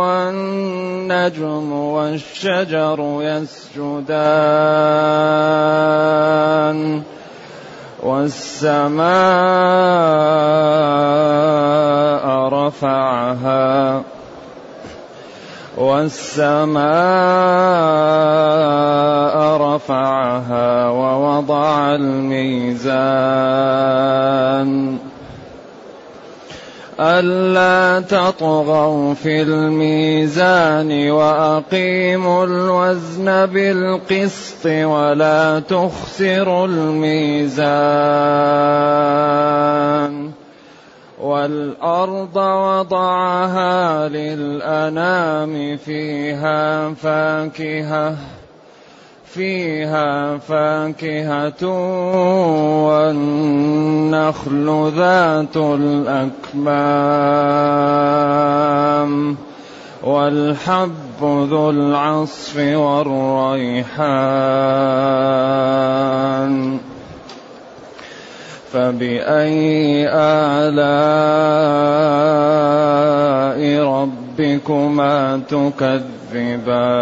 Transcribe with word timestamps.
والنجم 0.00 1.72
والشجر 1.72 3.18
يسجدان 3.20 4.30
والسماء 8.02 9.10
رفعها 12.48 14.02
والسماء 15.76 16.90
رفعها 19.56 20.90
ووضع 21.40 21.94
الميزان 21.94 23.00
ألا 27.00 28.00
تطغوا 28.00 29.14
في 29.14 29.42
الميزان 29.42 31.10
وأقيموا 31.10 32.44
الوزن 32.44 33.46
بالقسط 33.46 34.66
ولا 34.66 35.60
تخسروا 35.60 36.66
الميزان 36.66 37.60
والأرض 41.20 42.36
وضعها 42.36 44.08
للأنام 44.08 45.76
فيها 45.76 46.94
فاكهة 46.94 48.16
فيها 49.34 50.38
فاكهة 50.38 51.66
والنخل 52.86 54.68
ذات 54.96 55.56
الأكمام 55.56 56.90
والحب 60.02 61.20
ذو 61.22 61.70
العصف 61.70 62.56
والريحان 62.56 64.10
فبأي 68.72 70.08
آلاء 70.08 70.80
ربكما 73.84 75.40
تكذبان 75.48 77.00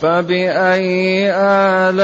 فبأي 0.00 1.32
آلاء 1.32 2.00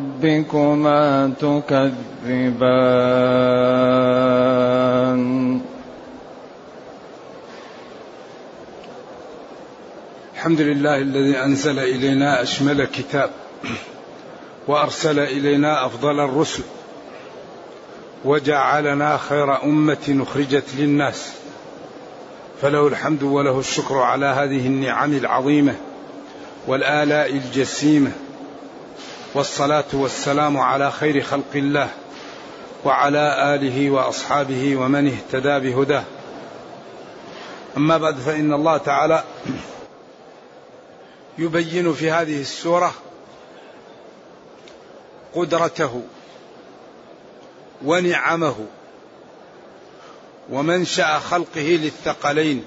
ربكما 0.23 1.33
تكذبان. 1.39 2.01
الحمد 10.35 10.61
لله 10.61 10.97
الذي 10.97 11.37
أنزل 11.37 11.79
إلينا 11.79 12.41
أشمل 12.41 12.85
كتاب 12.85 13.29
وأرسل 14.67 15.19
إلينا 15.19 15.85
أفضل 15.85 16.19
الرسل 16.19 16.63
وجعلنا 18.25 19.17
خير 19.17 19.63
أمة 19.63 20.25
أخرجت 20.29 20.65
للناس. 20.77 21.31
فله 22.61 22.87
الحمد 22.87 23.23
وله 23.23 23.59
الشكر 23.59 23.97
على 23.97 24.25
هذه 24.25 24.67
النعم 24.67 25.13
العظيمة 25.13 25.75
والآلاء 26.67 27.29
الجسيمة 27.31 28.11
والصلاة 29.33 29.85
والسلام 29.93 30.57
على 30.57 30.91
خير 30.91 31.23
خلق 31.23 31.55
الله 31.55 31.89
وعلى 32.85 33.55
آله 33.55 33.89
وأصحابه 33.89 34.75
ومن 34.75 35.07
اهتدى 35.07 35.59
بهداه. 35.59 36.03
أما 37.77 37.97
بعد 37.97 38.15
فإن 38.15 38.53
الله 38.53 38.77
تعالى 38.77 39.23
يبين 41.37 41.93
في 41.93 42.11
هذه 42.11 42.41
السورة 42.41 42.93
قدرته 45.35 46.03
ونعمه 47.85 48.55
ومنشأ 50.49 51.19
خلقه 51.19 51.79
للثقلين. 51.81 52.65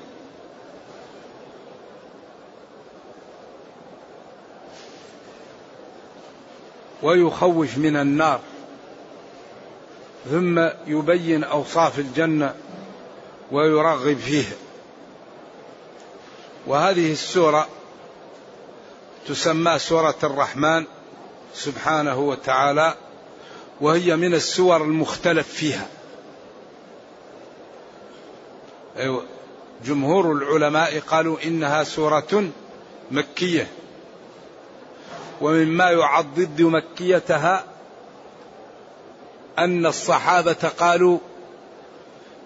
ويخوف 7.05 7.79
من 7.79 7.97
النار. 7.97 8.41
ثم 10.31 10.69
يبين 10.87 11.45
أوصاف 11.45 11.99
الجنة 11.99 12.55
ويرغب 13.53 14.17
فيها 14.17 14.57
وهذه 16.67 17.13
السورة 17.13 17.69
تسمى 19.29 19.79
سورة 19.79 20.15
الرحمن 20.23 20.85
سبحانه 21.55 22.19
وتعالى 22.19 22.95
وهي 23.81 24.17
من 24.17 24.35
السور 24.35 24.77
المختلف 24.85 25.49
فيها. 25.49 25.89
أيوة 28.97 29.25
جمهور 29.85 30.33
العلماء 30.33 31.01
قالوا 31.01 31.39
إنها 31.45 31.85
سورة 31.85 32.51
مكية. 33.11 33.69
ومما 35.45 35.91
يعضد 35.91 36.63
مكيتها 36.63 37.65
أن 39.59 39.87
الصحابة 39.87 40.71
قالوا 40.79 41.19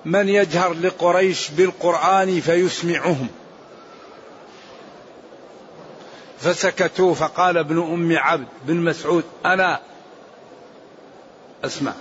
من 0.04 0.28
يجهر 0.28 0.74
لقريش 0.74 1.50
بالقرآن 1.50 2.40
فيسمعهم. 2.40 3.28
فسكتوا 6.38 7.14
فقال 7.14 7.58
ابن 7.58 7.78
أم 7.78 8.16
عبد 8.18 8.48
بن 8.62 8.76
مسعود 8.76 9.24
أنا 9.44 9.80
أسمع. 11.64 11.92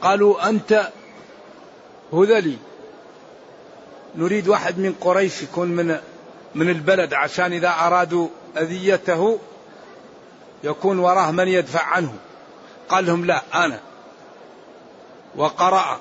قالوا 0.00 0.48
أنت 0.48 0.90
هذلي. 2.12 2.56
نريد 4.16 4.48
واحد 4.48 4.78
من 4.78 4.92
قريش 5.00 5.42
يكون 5.42 5.68
من 5.68 5.98
من 6.54 6.68
البلد 6.68 7.14
عشان 7.14 7.52
إذا 7.52 7.68
أرادوا 7.68 8.28
أذيته 8.56 9.38
يكون 10.64 10.98
وراه 10.98 11.30
من 11.30 11.48
يدفع 11.48 11.82
عنه. 11.82 12.14
قال 12.88 13.06
لهم 13.06 13.24
لا 13.24 13.42
أنا. 13.54 13.80
وقرأ. 15.36 16.00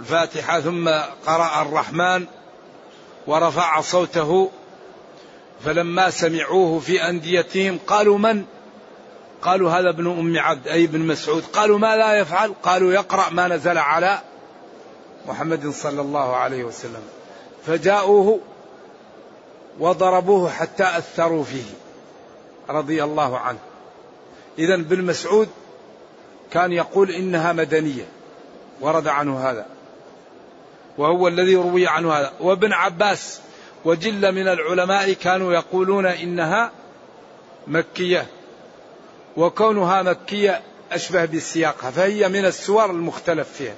الفاتحة 0.00 0.60
ثم 0.60 0.88
قرأ 1.26 1.62
الرحمن 1.62 2.26
ورفع 3.26 3.80
صوته. 3.80 4.50
فلما 5.64 6.10
سمعوه 6.10 6.80
في 6.80 7.08
أنديتهم 7.08 7.78
قالوا 7.86 8.18
من؟ 8.18 8.44
قالوا 9.42 9.70
هذا 9.70 9.88
ابن 9.88 10.06
أم 10.06 10.38
عبد 10.38 10.68
أي 10.68 10.84
ابن 10.84 11.00
مسعود. 11.00 11.44
قالوا 11.52 11.78
ما 11.78 11.96
لا 11.96 12.18
يفعل؟ 12.18 12.54
قالوا 12.62 12.92
يقرأ 12.92 13.30
ما 13.30 13.48
نزل 13.48 13.78
على 13.78 14.18
محمد 15.28 15.70
صلى 15.70 16.00
الله 16.00 16.36
عليه 16.36 16.64
وسلم. 16.64 17.02
فجاءوه 17.66 18.40
وضربوه 19.80 20.50
حتى 20.50 20.84
أثروا 20.84 21.44
فيه 21.44 21.64
رضي 22.68 23.04
الله 23.04 23.38
عنه. 23.38 23.58
إذا 24.58 24.74
ابن 24.74 25.04
مسعود 25.04 25.48
كان 26.52 26.72
يقول 26.72 27.10
إنها 27.10 27.52
مدنية 27.52 28.04
ورد 28.80 29.08
عنه 29.08 29.50
هذا 29.50 29.66
وهو 30.98 31.28
الذي 31.28 31.56
روي 31.56 31.86
عنه 31.86 32.12
هذا. 32.12 32.32
وابن 32.40 32.72
عباس 32.72 33.40
وجل 33.84 34.32
من 34.32 34.48
العلماء 34.48 35.12
كانوا 35.12 35.52
يقولون 35.52 36.06
إنها 36.06 36.70
مكية 37.66 38.26
وكونها 39.36 40.02
مكية 40.02 40.62
أشبه 40.92 41.24
بسياقها 41.24 41.90
فهي 41.90 42.28
من 42.28 42.44
السور 42.44 42.90
المختلف 42.90 43.52
فيها. 43.52 43.74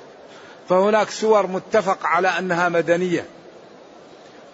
فهناك 0.69 1.11
سور 1.11 1.47
متفق 1.47 2.07
على 2.07 2.29
أنها 2.29 2.69
مدنية 2.69 3.27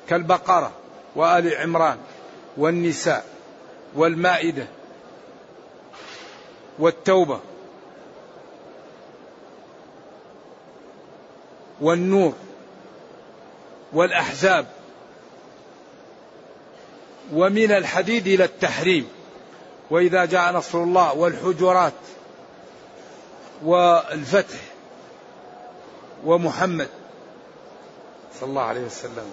كالبقرة. 0.08 0.72
وآل 1.16 1.54
عمران 1.56 1.98
والنساء 2.56 3.26
والمائدة 3.94 4.66
والتوبة 6.78 7.40
والنور 11.80 12.32
والأحزاب 13.92 14.66
ومن 17.32 17.72
الحديد 17.72 18.26
إلى 18.26 18.44
التحريم. 18.44 19.08
وإذا 19.90 20.24
جاء 20.24 20.52
نصر 20.52 20.78
الله 20.82 21.14
والحجرات 21.14 21.92
والفتح 23.64 24.58
ومحمد 26.24 26.88
صلى 28.40 28.48
الله 28.48 28.62
عليه 28.62 28.80
وسلم. 28.80 29.30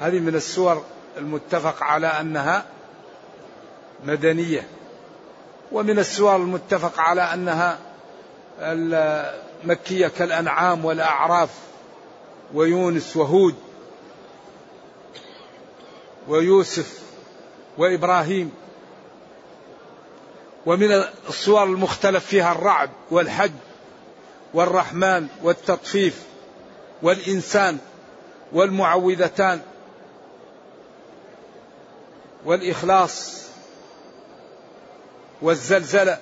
هذه 0.00 0.18
من 0.18 0.34
السور 0.34 0.84
المتفق 1.20 1.82
على 1.82 2.06
أنها 2.06 2.64
مدنية 4.04 4.68
ومن 5.72 5.98
السور 5.98 6.36
المتفق 6.36 7.00
على 7.00 7.22
أنها 7.22 7.78
المكية 8.60 10.08
كالأنعام 10.08 10.84
والأعراف 10.84 11.50
ويونس 12.54 13.16
وهود 13.16 13.54
ويوسف 16.28 17.00
وإبراهيم. 17.78 18.52
ومن 20.66 21.04
الصور 21.28 21.64
المختلف 21.64 22.26
فيها 22.26 22.52
الرعد 22.52 22.90
والحج 23.10 23.52
والرحمن 24.54 25.26
والتطفيف 25.42 26.22
والإنسان 27.02 27.78
والمعوذتان. 28.52 29.60
والإخلاص 32.44 33.46
والزلزلة. 35.42 36.18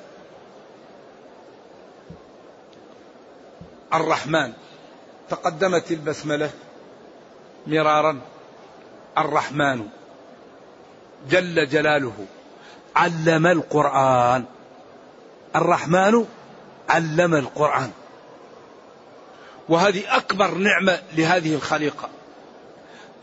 الرحمن 3.95 4.53
تقدمت 5.31 5.91
البسملة 5.91 6.51
مرارا. 7.67 8.21
الرحمن 9.19 9.89
جل 11.31 11.69
جلاله 11.69 12.27
علم 12.97 13.47
القرآن. 13.47 14.45
الرحمن 15.57 16.25
علم 16.89 17.35
القرآن. 17.35 17.91
وهذه 19.69 20.17
أكبر 20.17 20.55
نعمة 20.55 21.03
لهذه 21.17 21.55
الخليقة. 21.55 22.09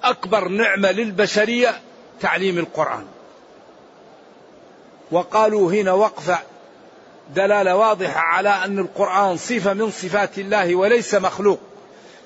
أكبر 0.03 0.47
نعمة 0.47 0.91
للبشرية 0.91 1.81
تعليم 2.21 2.57
القرآن. 2.57 3.05
وقالوا 5.11 5.71
هنا 5.71 5.91
وقفة 5.91 6.39
دلالة 7.35 7.75
واضحة 7.75 8.19
على 8.19 8.49
أن 8.49 8.79
القرآن 8.79 9.37
صفة 9.37 9.73
من 9.73 9.91
صفات 9.91 10.39
الله 10.39 10.75
وليس 10.75 11.15
مخلوق 11.15 11.59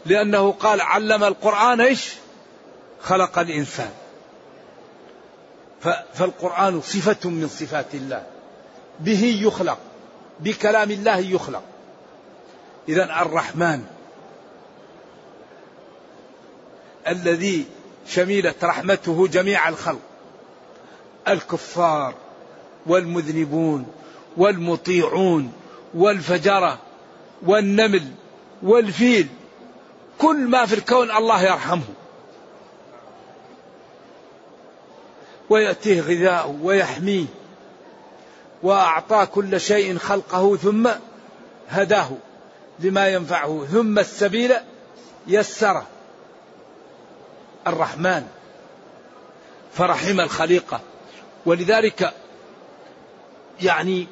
لأنه 0.06 0.52
قال 0.52 0.82
علم 0.82 1.24
القرآن 1.24 1.82
إيش؟ 1.82 2.14
خلق 3.02 3.40
الإنسان. 3.40 3.92
فالقرآن 6.14 6.82
صفة 6.82 7.30
من 7.30 7.48
صفات 7.48 7.94
الله. 7.94 8.24
به 9.00 9.40
يخلق 9.42 9.78
بكلام 10.40 10.92
الله 10.92 11.18
يخلق. 11.18 11.64
إذا 12.90 13.04
الرحمن 13.04 13.86
الذي 17.08 17.66
شملت 18.10 18.64
رحمته 18.64 19.28
جميع 19.28 19.70
الخلق. 19.70 20.00
الكفار 21.28 22.14
والمذنبون 22.88 23.88
والمطيعون 24.38 25.54
والفجرة 25.94 26.80
والنمل 27.46 28.04
والفيل 28.64 29.28
كل 30.18 30.38
ما 30.38 30.66
في 30.66 30.76
الكون 30.76 31.12
الله 31.12 31.44
يرحمه. 31.44 31.84
ويأتيه 35.50 36.02
غذاؤه 36.02 36.60
ويحميه 36.62 37.26
وأعطى 38.64 39.26
كل 39.26 39.62
شيء 39.62 39.98
خلقه 39.98 40.58
ثم 40.58 40.90
هداه 41.70 42.10
لما 42.80 43.08
ينفعه 43.08 43.66
ثم 43.72 44.00
السبيل 44.00 44.54
يسره. 45.28 45.88
الرحمن 47.70 48.28
فرحم 49.74 50.20
الخليقة. 50.20 50.80
ولذلك 51.46 52.14
يعني 53.62 54.08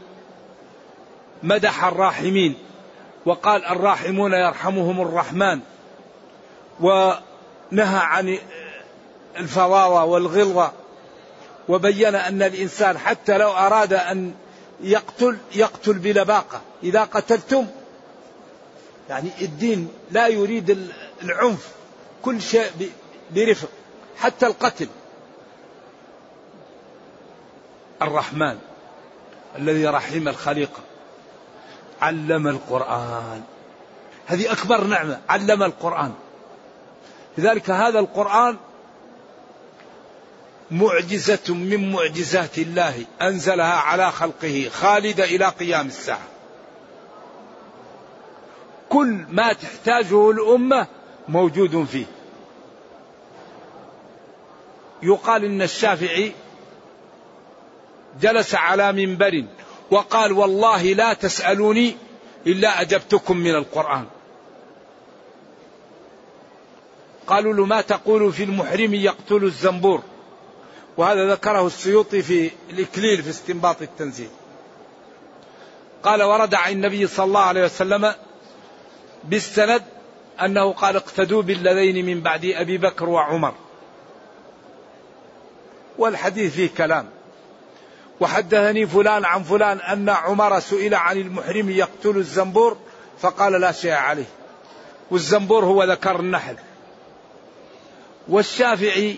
مدح 1.43 1.83
الراحمين 1.83 2.55
وقال 3.25 3.65
الراحمون 3.65 4.33
يرحمهم 4.33 5.01
الرحمن 5.01 5.59
ونهى 6.79 7.99
عن 7.99 8.37
الفظاظة 9.37 10.03
والغلظة 10.03 10.71
وبين 11.69 12.15
أن 12.15 12.41
الإنسان 12.41 12.97
حتى 12.97 13.37
لو 13.37 13.51
أراد 13.51 13.93
أن 13.93 14.33
يقتل 14.81 15.37
يقتل 15.55 15.93
بلباقة 15.93 16.61
إذا 16.83 17.03
قتلتم 17.03 17.65
يعني 19.09 19.29
الدين 19.41 19.89
لا 20.11 20.27
يريد 20.27 20.91
العنف. 21.23 21.71
كل 22.21 22.41
شيء 22.41 22.91
برفق 23.31 23.69
حتى 24.17 24.47
القتل. 24.47 24.87
الرحمن 28.01 28.57
الذي 29.55 29.87
رحم 29.87 30.27
الخليقة 30.27 30.79
علم 32.01 32.47
القرآن. 32.47 33.41
هذه 34.25 34.51
أكبر 34.51 34.83
نعمة 34.83 35.19
علم 35.29 35.63
القرآن. 35.63 36.13
لذلك 37.37 37.69
هذا 37.69 37.99
القرآن 37.99 38.57
معجزة 40.71 41.53
من 41.53 41.91
معجزات 41.91 42.57
الله 42.57 43.05
أنزلها 43.21 43.75
على 43.75 44.11
خلقه 44.11 44.69
خالدة 44.73 45.23
إلى 45.23 45.45
قيام 45.45 45.87
الساعة. 45.87 46.27
كل 48.89 49.25
ما 49.29 49.53
تحتاجه 49.53 50.31
الأمة 50.31 50.87
موجود 51.29 51.85
فيه. 51.85 52.05
يقال 55.03 55.45
إن 55.45 55.61
الشافعي 55.61 56.31
جلس 58.21 58.55
على 58.55 58.91
منبر 58.91 59.43
وقال 59.91 60.31
والله 60.31 60.83
لا 60.83 61.13
تسألوني 61.13 61.95
إلا 62.47 62.81
أجبتكم 62.81 63.37
من 63.37 63.55
القرآن. 63.55 64.05
قالوا 67.27 67.53
له 67.53 67.65
ما 67.65 67.81
تقول 67.81 68.33
في 68.33 68.43
المحرم 68.43 68.93
يقتل 68.93 69.43
الزنبور؟ 69.43 70.01
وهذا 70.97 71.31
ذكره 71.31 71.67
السيوطي 71.67 72.21
في 72.21 72.51
الإكليل 72.69 73.23
في 73.23 73.29
استنباط 73.29 73.81
التنزيل. 73.81 74.29
قال 76.03 76.23
ورد 76.23 76.55
عن 76.55 76.71
النبي 76.71 77.07
صلى 77.07 77.25
الله 77.25 77.39
عليه 77.39 77.63
وسلم 77.63 78.13
بالسند 79.23 79.83
أنه 80.41 80.73
قال 80.73 80.95
اقتدوا 80.95 81.41
بالذين 81.41 82.05
من 82.05 82.21
بعد 82.21 82.45
أبي 82.45 82.77
بكر 82.77 83.09
وعمر. 83.09 83.53
والحديث 85.97 86.53
فيه 86.53 86.69
كلام. 86.77 87.05
وحدثني 88.19 88.87
فلان 88.87 89.25
عن 89.25 89.43
فلان 89.43 89.79
أن 89.79 90.09
عمر 90.09 90.59
سئل 90.59 90.95
عن 90.95 91.17
المحرم 91.17 91.69
يقتل 91.69 92.17
الزنبور 92.17 92.77
فقال 93.19 93.61
لا 93.61 93.71
شيء 93.71 93.91
عليه. 93.91 94.29
والزنبور 95.11 95.65
هو 95.65 95.83
ذكر 95.83 96.19
النحل. 96.19 96.55
والشافعي 98.27 99.15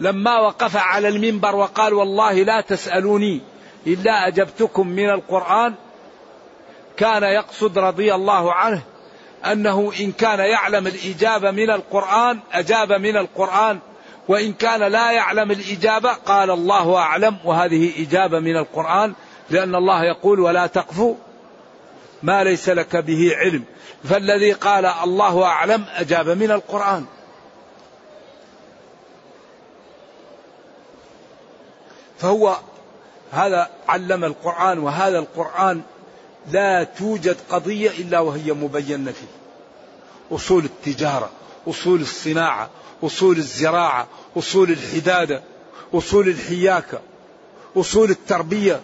لما 0.00 0.40
وقف 0.40 0.76
على 0.76 1.08
المنبر 1.08 1.56
وقال 1.56 1.94
والله 1.94 2.32
لا 2.32 2.60
تسألوني 2.60 3.40
إلا 3.86 4.26
أجبتكم 4.26 4.88
من 4.88 5.10
القرآن 5.10 5.74
كان 6.96 7.22
يقصد 7.22 7.78
رضي 7.78 8.14
الله 8.14 8.52
عنه 8.52 8.82
أنه 9.44 9.92
إن 10.00 10.12
كان 10.12 10.38
يعلم 10.38 10.86
الإجابة 10.86 11.50
من 11.50 11.70
القرآن 11.70 12.38
أجاب 12.52 12.92
من 12.92 13.16
القرآن 13.16 13.78
وإن 14.28 14.52
كان 14.52 14.80
لا 14.80 15.12
يعلم 15.12 15.50
الإجابة 15.50 16.12
قال 16.12 16.50
الله 16.50 16.96
أعلم 16.96 17.36
وهذه 17.44 18.02
إجابة 18.02 18.38
من 18.38 18.56
القرآن 18.56 19.14
لأن 19.50 19.74
الله 19.74 20.04
يقول 20.04 20.40
ولا 20.40 20.66
تقف 20.66 21.14
ما 22.22 22.44
ليس 22.44 22.68
لك 22.68 22.96
به 22.96 23.36
علم. 23.36 23.64
فالذي 24.04 24.52
قال 24.52 24.86
الله 24.86 25.44
أعلم 25.44 25.84
أجاب 25.94 26.28
من 26.28 26.50
القرآن. 26.50 27.04
فهو 32.18 32.56
هذا 33.32 33.70
علم 33.88 34.24
القرآن 34.24 34.78
وهذا 34.78 35.18
القرآن 35.18 35.82
لا 36.50 36.84
توجد 36.84 37.36
قضية 37.50 37.90
إلا 37.90 38.20
وهي 38.20 38.52
مبينة 38.52 39.12
فيه. 39.12 39.42
أصول 40.36 40.64
التجارة 40.64 41.30
أصول 41.68 42.00
الصناعة 42.00 42.70
أصول 43.02 43.36
الزراعة 43.36 44.08
أصول 44.36 44.70
الحدادة 44.70 45.42
أصول 45.94 46.28
الحياكة 46.28 47.00
أصول 47.76 48.10
التربية. 48.10 48.80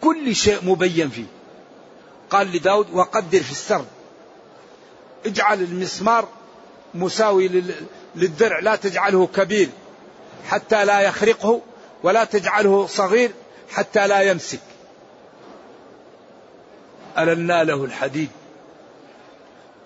كل 0.00 0.36
شيء 0.36 0.64
مبين 0.64 1.10
فيه. 1.10 1.24
قال 2.30 2.46
لداود 2.52 2.86
وقدر 2.92 3.42
في 3.42 3.50
السرد 3.50 3.86
اجعل 5.26 5.60
المسمار 5.60 6.28
مساوي 6.94 7.62
للدرع 8.16 8.58
لا 8.58 8.76
تجعله 8.76 9.26
كبير 9.26 9.68
حتى 10.48 10.84
لا 10.84 11.00
يخرقه 11.00 11.60
ولا 12.02 12.24
تجعله 12.24 12.86
صغير 12.86 13.30
حتى 13.70 14.06
لا 14.06 14.20
يمسك. 14.20 14.60
ألنا 17.18 17.64
له 17.64 17.84
الحديد. 17.84 18.30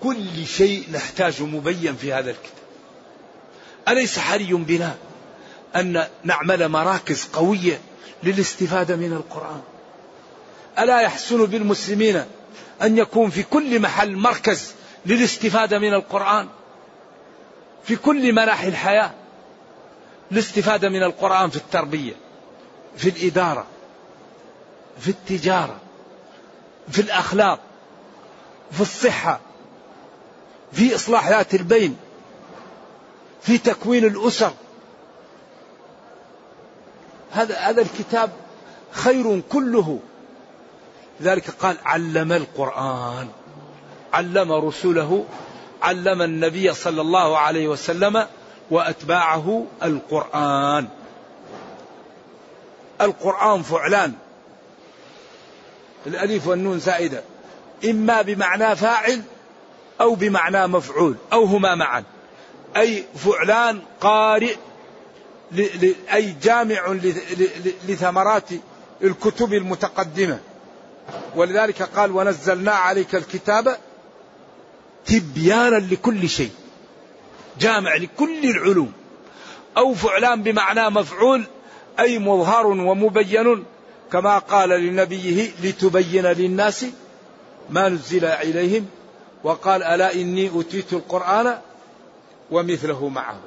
كل 0.02 0.46
شيء 0.46 0.84
نحتاج 0.92 1.42
مبين 1.42 1.96
في 1.96 2.12
هذا 2.12 2.30
الكتاب. 2.30 2.62
أليس 3.88 4.18
حري 4.18 4.52
بنا 4.52 4.96
أن 5.76 6.06
نعمل 6.24 6.68
مراكز 6.68 7.24
قوية 7.24 7.80
للاستفادة 8.22 8.96
من 8.96 9.12
القرآن؟ 9.12 9.60
ألا 10.78 11.00
يحسن 11.00 11.46
بالمسلمين 11.46 12.24
أن 12.82 12.98
يكون 12.98 13.30
في 13.30 13.42
كل 13.42 13.80
محل 13.80 14.16
مركز 14.16 14.74
للاستفادة 15.06 15.78
من 15.78 15.94
القرآن؟ 15.94 16.48
في 17.84 17.96
كل 17.96 18.32
مناحي 18.32 18.68
الحياة 18.68 19.10
الاستفادة 20.32 20.88
من 20.88 21.02
القرآن 21.02 21.50
في 21.50 21.56
التربية 21.56 22.12
في 22.96 23.08
الإدارة 23.08 23.66
في 25.00 25.08
التجارة 25.08 25.76
في 26.90 27.00
الأخلاق 27.00 27.60
في 28.72 28.80
الصحة 28.80 29.40
في 30.72 30.94
إصلاح 30.94 31.28
ذات 31.28 31.54
البين 31.54 31.96
في 33.42 33.58
تكوين 33.58 34.04
الأسر. 34.04 34.52
هذا 37.32 37.58
هذا 37.58 37.82
الكتاب 37.82 38.30
خير 38.90 39.40
كله. 39.40 39.98
لذلك 41.20 41.50
قال 41.50 41.76
علم 41.84 42.32
القرآن 42.32 43.28
علم 44.12 44.52
رسله 44.52 45.24
علم 45.82 46.22
النبي 46.22 46.74
صلى 46.74 47.00
الله 47.00 47.38
عليه 47.38 47.68
وسلم 47.68 48.26
وأتباعه 48.70 49.66
القرآن. 49.82 50.88
القرآن 53.00 53.62
فعلان. 53.62 54.12
الالف 56.06 56.46
والنون 56.46 56.78
زائدة. 56.78 57.22
إما 57.84 58.22
بمعنى 58.22 58.76
فاعل 58.76 59.22
أو 60.00 60.14
بمعنى 60.14 60.66
مفعول 60.66 61.16
أو 61.32 61.44
هما 61.44 61.74
معا. 61.74 62.04
أي 62.76 63.04
فعلان 63.16 63.80
قارئ 64.00 64.54
أي 66.12 66.34
جامع 66.42 66.96
لثمرات 67.88 68.48
الكتب 69.02 69.54
المتقدمة. 69.54 70.38
ولذلك 71.36 71.82
قال 71.82 72.10
ونزلنا 72.10 72.72
عليك 72.72 73.14
الكتاب 73.14 73.76
تبيانا 75.06 75.76
لكل 75.76 76.28
شيء 76.28 76.50
جامع 77.60 77.96
لكل 77.96 78.44
العلوم. 78.44 78.92
أو 79.76 79.94
فعلان 79.94 80.42
بمعنى 80.42 80.90
مفعول 80.90 81.44
أي 81.98 82.18
مظهر 82.18 82.66
ومبين 82.66 83.64
كما 84.12 84.38
قال 84.38 84.68
لنبيه 84.68 85.50
لتبين 85.62 86.26
للناس 86.26 86.86
ما 87.70 87.88
نزل 87.88 88.24
إليهم 88.24 88.86
وقال 89.44 89.82
ألا 89.82 90.14
إني 90.14 90.48
أوتيت 90.48 90.92
القرآن 90.92 91.58
ومثله 92.50 93.08
معه. 93.08 93.40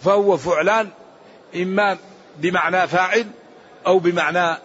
فهو 0.00 0.36
فعلان 0.36 0.88
إما 1.56 1.96
بمعنى 2.36 2.88
فاعل 2.88 3.26
أو 3.86 3.98
بمعنى 3.98 4.58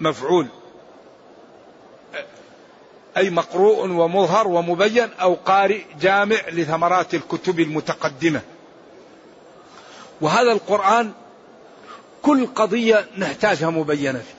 مفعول. 0.00 0.46
أي 3.16 3.30
مقروء 3.30 3.88
ومظهر 3.88 4.48
ومبين 4.48 5.08
أو 5.20 5.34
قارئ 5.34 5.82
جامع 6.00 6.40
لثمرات 6.48 7.14
الكتب 7.14 7.60
المتقدمة. 7.60 8.40
وهذا 10.20 10.52
القرآن 10.52 11.12
كل 12.22 12.46
قضية 12.46 13.06
نحتاجها 13.18 13.70
مبينة 13.70 14.18
فيه. 14.18 14.38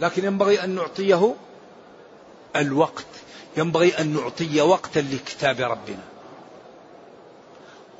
لكن 0.00 0.24
ينبغي 0.24 0.64
أن 0.64 0.70
نعطيه 0.70 1.34
الوقت. 2.56 3.06
ينبغي 3.56 3.98
أن 3.98 4.14
نعطي 4.14 4.60
وقتا 4.60 4.98
لكتاب 4.98 5.60
ربنا. 5.60 6.02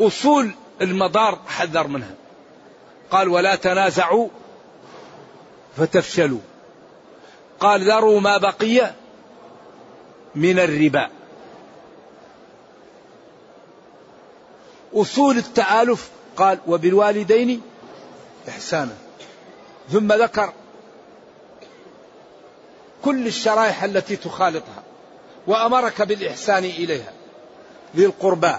أصول 0.01 0.51
المدار 0.83 1.39
حذر 1.47 1.87
منها. 1.87 2.15
قال 3.11 3.29
ولا 3.29 3.55
تنازعوا 3.55 4.29
فتفشلوا. 5.77 6.41
قال 7.61 7.91
ذروا 7.91 8.21
ما 8.21 8.37
بقي 8.37 8.91
من 10.35 10.59
الربا. 10.59 11.11
أصول 14.95 15.39
التآلف 15.39 16.11
قال 16.37 16.59
وبالوالدين 16.67 17.63
إحسانا. 18.49 18.97
ثم 19.93 20.13
ذكر 20.13 20.53
كل 23.05 23.27
الشرائح 23.27 23.85
التي 23.85 24.17
تخالطها 24.17 24.83
وأمرك 25.47 26.03
بالإحسان 26.03 26.65
إليها 26.65 27.13
ذي 27.97 28.07
القربى 28.07 28.55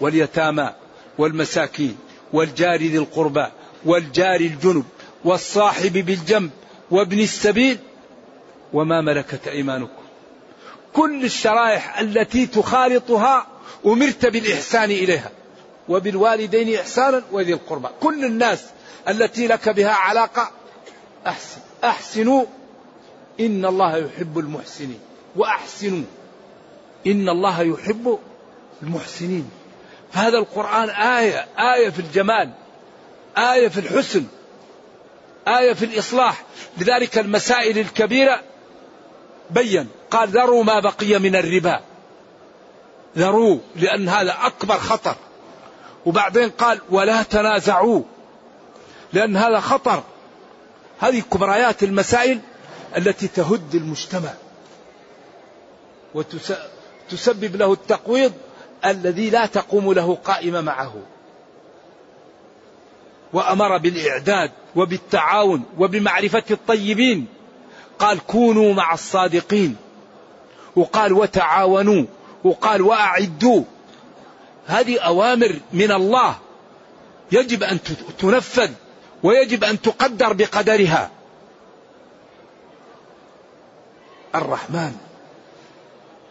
واليتامى 0.00 0.72
والمساكين 1.18 1.98
والجار 2.32 2.78
ذي 2.78 2.98
القربى 2.98 3.46
والجار 3.84 4.40
الجنب 4.40 4.84
والصاحب 5.24 5.92
بالجنب 5.92 6.50
وابن 6.90 7.18
السبيل 7.18 7.78
وما 8.72 9.00
ملكت 9.00 9.48
أيمانكم. 9.48 10.02
كل 10.92 11.24
الشرائح 11.24 11.98
التي 11.98 12.46
تخالطها 12.46 13.46
أمرت 13.86 14.26
بالإحسان 14.26 14.90
إليها 14.90 15.30
وبالوالدين 15.88 16.78
إحسانا 16.78 17.22
وذي 17.32 17.52
القربى. 17.52 17.88
كل 18.00 18.24
الناس 18.24 18.64
التي 19.08 19.46
لك 19.46 19.68
بها 19.68 19.92
علاقة 19.92 20.50
احسن 21.26 21.60
أحسنوا 21.84 22.44
إن 23.46 23.64
الله 23.64 23.96
يحب 23.96 24.38
المحسنين. 24.38 25.00
وأحسنوا. 25.36 26.04
إن 27.06 27.28
الله 27.28 27.62
يحب 27.62 28.18
المحسنين. 28.82 29.50
هذا 30.12 30.38
القرآن 30.38 30.90
آية 30.90 31.46
آية 31.58 31.90
في 31.90 31.98
الجمال 31.98 32.50
آية 33.38 33.68
في 33.68 33.80
الحسن 33.80 34.24
آية 35.48 35.72
في 35.72 35.84
الإصلاح. 35.84 36.44
لذلك 36.78 37.18
المسائل 37.18 37.78
الكبيرة 37.78 38.40
بين. 39.50 39.88
قال 40.10 40.28
ذروا 40.28 40.64
ما 40.64 40.80
بقي 40.80 41.18
من 41.18 41.36
الربا. 41.36 41.80
ذروا 43.18 43.58
لأن 43.76 44.08
هذا 44.08 44.36
أكبر 44.42 44.78
خطر. 44.78 45.14
وبعدين 46.06 46.50
قال 46.50 46.80
ولا 46.90 47.22
تنازعوا 47.22 48.02
لأن 49.12 49.36
هذا 49.36 49.60
خطر. 49.60 50.02
هذه 51.00 51.22
كبريات 51.32 51.82
المسائل 51.82 52.40
التي 52.96 53.28
تهد 53.28 53.74
المجتمع 53.74 54.32
وتسبب 56.14 57.56
له 57.56 57.72
التقويض 57.72 58.32
الذي 58.84 59.30
لا 59.30 59.46
تقوم 59.46 59.92
له 59.92 60.18
قائمة 60.24 60.60
معه. 60.60 60.94
وأمر 63.32 63.78
بالإعداد 63.78 64.50
وبالتعاون 64.76 65.62
وبمعرفة 65.78 66.42
الطيبين. 66.50 67.26
قال 67.98 68.26
كونوا 68.26 68.74
مع 68.74 68.94
الصادقين. 68.94 69.76
وقال 70.76 71.12
وتعاونوا. 71.12 72.04
وقال 72.44 72.82
وأعدوا. 72.82 73.62
هذه 74.66 74.98
أوامر 74.98 75.60
من 75.72 75.92
الله. 75.92 76.36
يجب 77.32 77.62
أن 77.62 77.78
تنفذ 78.18 78.70
ويجب 79.22 79.64
أن 79.64 79.80
تقدر 79.80 80.32
بقدرها. 80.32 81.10
الرحمن. 84.34 84.96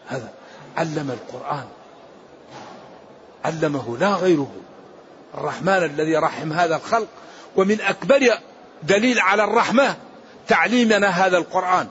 هذا 0.08 0.34
علم 0.78 1.12
القرآن. 1.12 1.66
علمه 3.46 3.98
لا 3.98 4.14
غيره. 4.14 4.52
الرحمن 5.34 5.84
الذي 5.84 6.16
رحم 6.16 6.54
هذا 6.54 6.76
الخلق 6.76 7.08
ومن 7.56 7.82
أكبر 7.82 8.38
دليل 8.84 9.20
على 9.20 9.44
الرحمة 9.44 9.96
تعليمنا 10.48 11.08
هذا 11.08 11.38
القرآن. 11.38 11.88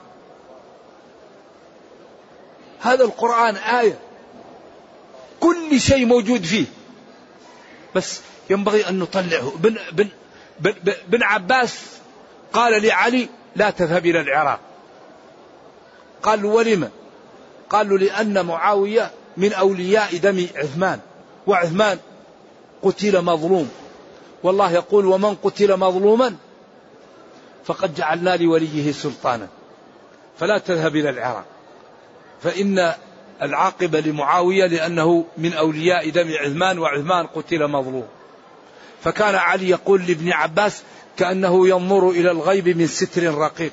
هذا 2.81 3.03
القرآن 3.03 3.55
آية. 3.55 3.99
كل 5.39 5.79
شيء 5.79 6.05
موجود 6.05 6.43
فيه. 6.43 6.65
بس 7.95 8.21
ينبغي 8.49 8.89
أن 8.89 8.99
نطلعه. 8.99 9.53
بن, 9.55 9.77
بن, 9.91 10.07
بن, 10.59 10.93
بن 11.07 11.23
عباس 11.23 11.79
قال 12.53 12.83
لعلي 12.83 13.29
لا 13.55 13.69
تذهب 13.69 14.05
إلى 14.05 14.21
العراق. 14.21 14.59
قال 16.23 16.45
ولم؟ 16.45 16.89
قالوا 17.69 17.97
لأن 17.97 18.45
معاوية 18.45 19.11
من 19.37 19.53
أولياء 19.53 20.17
دم 20.17 20.47
عثمان 20.55 20.99
وعثمان 21.47 21.97
قتل 22.81 23.21
مظلوم. 23.21 23.69
والله 24.43 24.71
يقول 24.71 25.05
ومن 25.05 25.35
قتل 25.35 25.77
مظلوما 25.77 26.35
فقد 27.65 27.95
جعلنا 27.95 28.37
لوليه 28.37 28.91
سلطانا. 28.91 29.47
فلا 30.39 30.57
تذهب 30.57 30.95
إلى 30.95 31.09
العراق. 31.09 31.45
فإن 32.43 32.93
العاقبة 33.41 33.99
لمعاوية 33.99 34.65
لأنه 34.65 35.25
من 35.37 35.53
أولياء 35.53 36.09
دم 36.09 36.33
عثمان 36.33 36.79
وعثمان 36.79 37.27
قتل 37.27 37.67
مظلوم. 37.67 38.07
فكان 39.03 39.35
علي 39.35 39.69
يقول 39.69 40.05
لابن 40.07 40.31
عباس 40.31 40.83
كأنه 41.17 41.67
ينظر 41.67 42.09
إلى 42.09 42.31
الغيب 42.31 42.77
من 42.77 42.87
ستر 42.87 43.35
رقيق. 43.35 43.71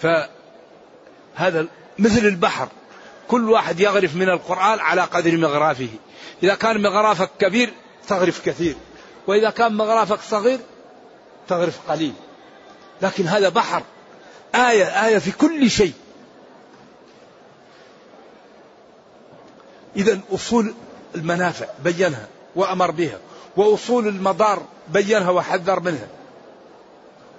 فهذا 0.00 1.66
مثل 1.98 2.26
البحر. 2.26 2.68
كل 3.28 3.50
واحد 3.50 3.80
يغرف 3.80 4.16
من 4.16 4.28
القرآن 4.28 4.80
على 4.80 5.02
قدر 5.02 5.36
مغرافه. 5.36 5.88
إذا 6.42 6.54
كان 6.54 6.82
مغرافك 6.82 7.30
كبير 7.38 7.72
تغرف 8.08 8.44
كثير. 8.46 8.74
وإذا 9.26 9.50
كان 9.50 9.74
مغرافك 9.74 10.20
صغير 10.20 10.58
تغرف 11.48 11.90
قليل. 11.90 12.12
لكن 13.02 13.26
هذا 13.26 13.48
بحر 13.48 13.82
آية 14.54 15.06
آية 15.06 15.18
في 15.18 15.30
كل 15.32 15.70
شيء. 15.70 15.92
إذا 19.96 20.20
أصول 20.34 20.74
المنافع 21.14 21.66
بينها 21.84 22.28
وأمر 22.56 22.90
بها. 22.90 23.18
وأصول 23.56 24.08
المضار 24.08 24.62
بينها 24.88 25.30
وحذر 25.30 25.80
منها. 25.80 26.08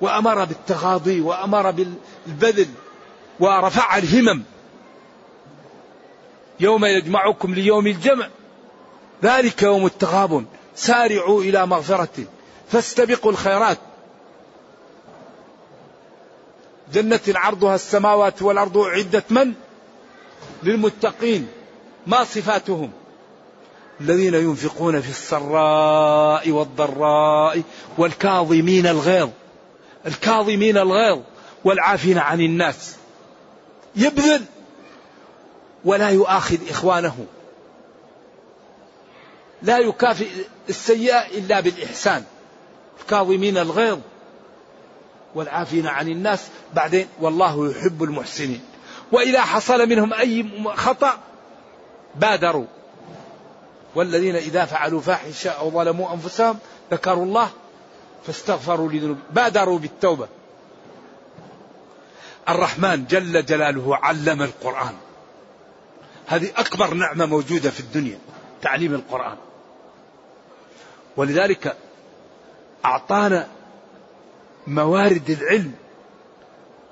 وأمر 0.01 0.45
بالتغاضي 0.45 1.21
وأمر 1.21 1.71
بالبذل 2.25 2.67
ورفع 3.39 3.97
الهمم 3.97 4.43
يوم 6.59 6.85
يجمعكم 6.85 7.53
ليوم 7.53 7.87
الجمع. 7.87 8.27
ذلك 9.23 9.63
يوم 9.63 9.85
التغابن 9.85 10.45
سارعوا 10.75 11.41
إلى 11.41 11.65
مغفرة. 11.65 12.25
فاستبقوا 12.71 13.31
الخيرات. 13.31 13.77
جنة 16.93 17.19
عرضها 17.27 17.75
السماوات 17.75 18.41
والأرض 18.41 18.77
عدة 18.77 19.23
من؟ 19.29 19.53
للمتقين. 20.63 21.47
ما 22.07 22.23
صفاتهم؟ 22.23 22.91
الذين 24.01 24.33
ينفقون 24.33 25.01
في 25.01 25.09
السراء 25.09 26.51
والضراء 26.51 27.61
والكاظمين 27.97 28.87
الغيظ. 28.87 29.29
الكاظمين 30.05 30.77
الغيظ. 30.77 31.19
والعافين 31.65 32.17
عن 32.17 32.41
الناس. 32.41 32.95
يبذل 33.95 34.45
ولا 35.85 36.09
يؤاخذ 36.09 36.69
إخوانه. 36.69 37.25
لا 39.61 39.77
يكافئ 39.77 40.29
السيئة 40.69 41.27
إلا 41.27 41.59
بالإحسان. 41.59 42.23
الكاظمين 43.01 43.57
الغيظ 43.57 43.99
والعافين 45.35 45.87
عن 45.87 46.07
الناس. 46.07 46.47
بعدين 46.73 47.07
والله 47.21 47.71
يحب 47.71 48.03
المحسنين. 48.03 48.61
وإذا 49.11 49.41
حصل 49.41 49.89
منهم 49.89 50.13
أي 50.13 50.45
خطأ 50.75 51.17
بادروا. 52.15 52.65
والذين 53.95 54.35
إذا 54.35 54.65
فعلوا 54.65 55.01
فاحشة 55.01 55.49
أو 55.49 55.71
ظلموا 55.71 56.13
أنفسهم 56.13 56.57
ذكروا 56.91 57.25
الله 57.25 57.49
فاستغفروا 58.27 58.89
لذنوب. 58.91 59.17
بادروا 59.31 59.79
بالتوبة. 59.79 60.27
الرحمن 62.49 63.05
جل 63.05 63.45
جلاله 63.45 63.97
علم 63.97 64.41
القرآن. 64.41 64.93
هذه 66.27 66.49
أكبر 66.57 66.93
نعمة 66.93 67.25
موجودة 67.25 67.69
في 67.69 67.79
الدنيا 67.79 68.19
تعليم 68.61 68.93
القرآن. 68.93 69.37
ولذلك 71.17 71.75
أعطانا 72.85 73.47
موارد 74.67 75.29
العلم 75.29 75.71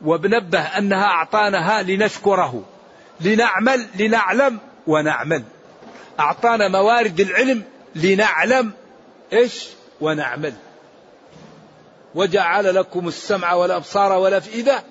وبنبه 0.06 0.60
أنها 0.60 1.06
أعطاناها 1.06 1.84
لنشكره 1.84 2.64
لنعمل 3.22 3.88
لنعلم 3.96 4.60
ونعمل. 4.88 5.44
أعطانا 6.20 6.68
موارد 6.68 7.20
العلم 7.20 7.64
لنعلم 7.96 8.72
إيش؟ 9.34 9.70
ونعمل. 10.02 10.54
وجعل 12.16 12.76
لكم 12.76 13.08
السمع 13.08 13.54
والأبصار 13.54 14.12
والأفئدة 14.12 14.84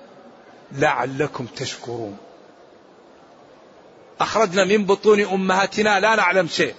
لعلكم 0.72 1.46
تشكرون. 1.46 2.16
أخرجنا 4.20 4.64
من 4.64 4.87
بطون 4.87 5.20
أمهاتنا 5.20 6.00
لا 6.00 6.14
نعلم 6.14 6.46
شيء 6.46 6.74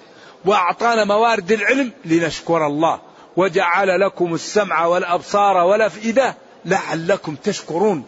وأعطانا 0.46 1.04
موارد 1.04 1.52
العلم 1.52 1.92
لنشكر 2.06 2.68
الله 2.68 3.02
وجعل 3.38 4.00
لكم 4.00 4.34
السمع 4.34 4.86
والأبصار 4.86 5.58
والأفئدة 5.58 6.36
لعلكم 6.66 7.36
تشكرون. 7.36 8.08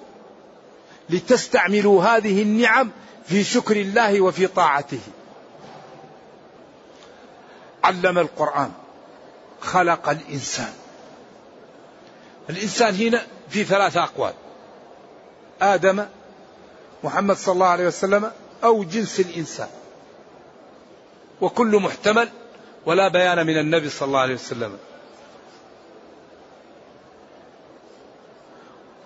لتستعملوا 1.10 2.04
هذه 2.04 2.42
النعم 2.42 2.92
في 3.26 3.44
شكر 3.44 3.76
الله 3.76 4.22
وفي 4.22 4.48
طاعته. 4.48 5.00
علم 7.84 8.18
القرآن 8.20 8.72
خلق 9.62 10.10
الإنسان. 10.10 10.74
الإنسان 12.50 12.96
هنا 12.96 13.26
في 13.50 13.64
ثلاثة 13.64 14.04
أقوال. 14.04 14.34
آدم 15.62 16.06
محمد 17.04 17.36
صلى 17.36 17.54
الله 17.54 17.68
عليه 17.68 17.88
وسلم 17.88 18.32
أو 18.64 18.84
جنس 18.84 19.20
الإنسان. 19.20 19.70
وكل 21.42 21.80
محتمل 21.80 22.30
ولا 22.86 23.08
بيان 23.08 23.46
من 23.48 23.58
النبي 23.60 23.90
صلى 23.90 24.08
الله 24.08 24.20
عليه 24.20 24.34
وسلم. 24.34 24.78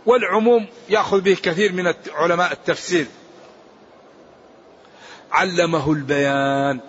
والعموم 0.06 0.66
يأخذ 0.90 1.22
به 1.22 1.38
كثير 1.44 1.74
من 1.74 1.94
علماء 2.12 2.52
التفسير. 2.52 3.06
علمه 5.32 5.92
البيان. 5.92 6.80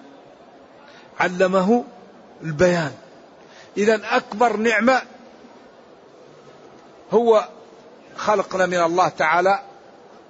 علمه 1.21 1.85
البيان. 2.43 2.93
اذا 3.77 4.01
أكبر 4.17 4.57
نعمة 4.57 5.03
هو 7.13 7.49
خلقنا 8.21 8.67
من 8.67 8.83
الله 8.83 9.09
تعالى 9.09 9.63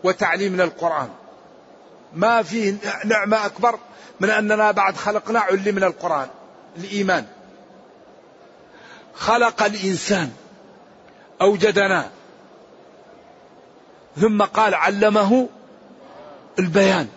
وتعليمنا 0.05 0.65
القرآن. 0.65 1.09
ما 2.15 2.43
فيه 2.43 2.75
نعمة 3.05 3.47
أكبر 3.47 3.79
من 4.21 4.31
أننا 4.31 4.71
بعد 4.71 4.97
خلقنا 4.97 5.41
علمنا 5.41 5.87
القرآن 5.87 6.29
الإيمان. 6.77 7.27
خلق 9.15 9.63
الإنسان 9.63 10.33
أوجدنا. 11.41 12.11
ثم 14.17 14.43
قال 14.43 14.75
علمه 14.75 15.49
البيان. 16.59 17.09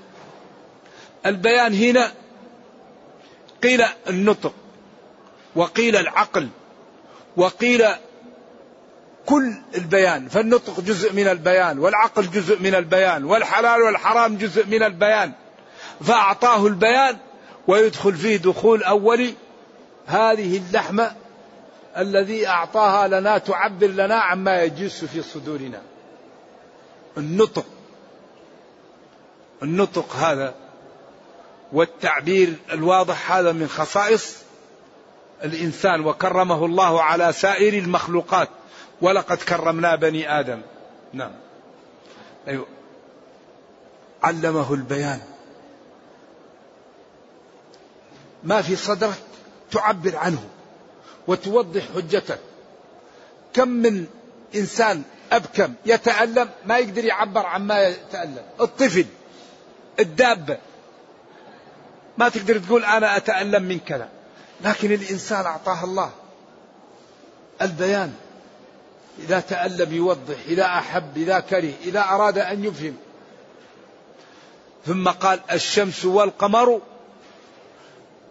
البيان 1.26 1.74
هنا 1.74 2.12
قيل 3.64 3.84
النطق 4.10 4.54
وقيل 5.56 5.96
العقل 5.96 6.50
وقيل 7.38 7.86
كل 9.26 9.54
البيان 9.76 10.28
فالنطق 10.28 10.80
جزء 10.80 11.14
من 11.14 11.28
البيان 11.28 11.80
والعقل 11.80 12.32
جزء 12.32 12.60
من 12.60 12.76
البيان 12.76 13.24
والحلال 13.24 13.82
والحرام 13.82 14.38
جزء 14.38 14.68
من 14.68 14.84
البيان. 14.84 15.32
فأعطاه 16.02 16.68
البيان 16.68 17.18
ويدخل 17.68 18.14
فيه 18.16 18.38
دخول 18.38 18.84
أولي 18.84 19.34
هذه 20.06 20.58
اللحمة 20.58 21.16
الذي 21.98 22.48
أعطاها 22.48 23.08
لنا 23.08 23.38
تعبر 23.38 23.88
لنا 23.88 24.16
عما 24.16 24.64
يجس 24.64 25.06
في 25.06 25.22
صدورنا. 25.22 25.82
النطق. 27.18 27.66
النطق 29.64 30.16
هذا 30.16 30.54
والتعبير 31.74 32.54
الواضح 32.72 33.32
هذا 33.32 33.52
من 33.52 33.68
خصائص 33.68 34.38
الإنسان 35.44 36.06
وكرمه 36.06 36.66
الله 36.66 37.02
على 37.02 37.34
سائر 37.34 37.74
المخلوقات. 37.74 38.50
ولقد 39.04 39.38
كرمنا 39.38 39.96
بني 39.96 40.40
آدم. 40.40 40.62
نعم. 41.14 41.32
أيوة. 42.48 42.66
علمه 44.24 44.74
البيان. 44.74 45.22
ما 48.44 48.62
في 48.62 48.76
صدرك 48.76 49.18
تعبر 49.72 50.16
عنه 50.16 50.44
وتوضح 51.28 51.82
حجتك 51.96 52.40
كم 53.54 53.68
من 53.68 54.06
إنسان 54.56 55.04
أبكم 55.32 55.74
يتألم 55.86 56.50
ما 56.66 56.78
يقدر 56.78 57.06
يعبر 57.06 57.46
عما 57.46 57.88
يتألم. 57.88 58.44
الطفل 58.62 59.06
الدابة. 60.00 60.58
ما 62.18 62.30
تقدر 62.30 62.60
تقول 62.60 62.86
أنا 62.86 63.18
أتألم 63.18 63.64
من 63.64 63.80
كذا. 63.80 64.10
لكن 64.62 64.92
الإنسان 64.92 65.46
أعطاه 65.46 65.84
الله. 65.84 66.12
البيان. 67.62 68.14
إذا 69.20 69.40
تألم 69.40 69.94
يوضح 69.94 70.36
إذا 70.48 70.66
أحب 70.66 71.18
إذا 71.18 71.40
كره 71.40 71.74
إذا 71.82 72.00
أراد 72.00 72.38
أن 72.38 72.64
يفهم. 72.64 72.96
ثم 74.86 75.10
قال 75.10 75.40
الشمس 75.52 76.06
والقمر 76.06 76.82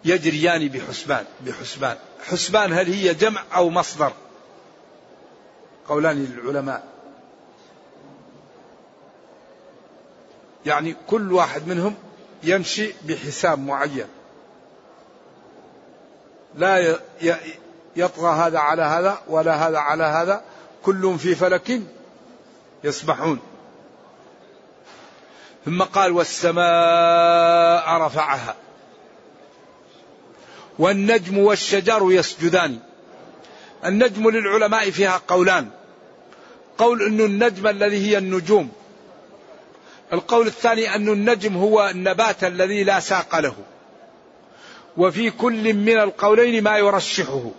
يجريان 0.05 0.67
بحسبان 0.67 1.25
بحسبان. 1.41 1.97
حسبان 2.23 2.73
هل 2.73 2.93
هي 2.93 3.13
جمع 3.13 3.43
أو 3.55 3.69
مصدر؟ 3.69 4.13
قولان 5.87 6.25
للعلماء. 6.25 6.83
يعني 10.65 10.95
كل 11.07 11.33
واحد 11.33 11.67
منهم 11.67 11.95
يمشي 12.43 12.93
بحساب 13.03 13.59
معين. 13.59 14.07
لا 16.55 16.97
يطغى 17.95 18.35
هذا 18.35 18.59
على 18.59 18.81
هذا 18.81 19.17
ولا 19.27 19.67
هذا 19.67 19.77
على 19.77 20.03
هذا. 20.03 20.43
كل 20.83 21.17
في 21.17 21.35
فلك 21.35 21.81
يسبحون. 22.83 23.39
ثم 25.65 25.83
قال 25.83 26.11
والسماء 26.11 28.01
رفعها. 28.01 28.55
والنجم 30.79 31.37
والشجر 31.37 32.11
يسجدان. 32.11 32.79
النجم 33.85 34.29
للعلماء 34.29 34.91
فيها 34.91 35.21
قولان. 35.27 35.69
قول 36.77 37.01
أن 37.01 37.21
النجم 37.21 37.67
الذي 37.67 38.09
هي 38.09 38.17
النجوم. 38.17 38.71
القول 40.13 40.47
الثاني 40.47 40.95
أن 40.95 41.09
النجم 41.09 41.57
هو 41.57 41.89
النبات 41.89 42.43
الذي 42.43 42.83
لا 42.83 42.99
ساق 42.99 43.39
له. 43.39 43.55
وفي 44.97 45.31
كل 45.31 45.73
من 45.73 45.99
القولين 45.99 46.63
ما 46.63 46.77
يرشحه. 46.77 47.51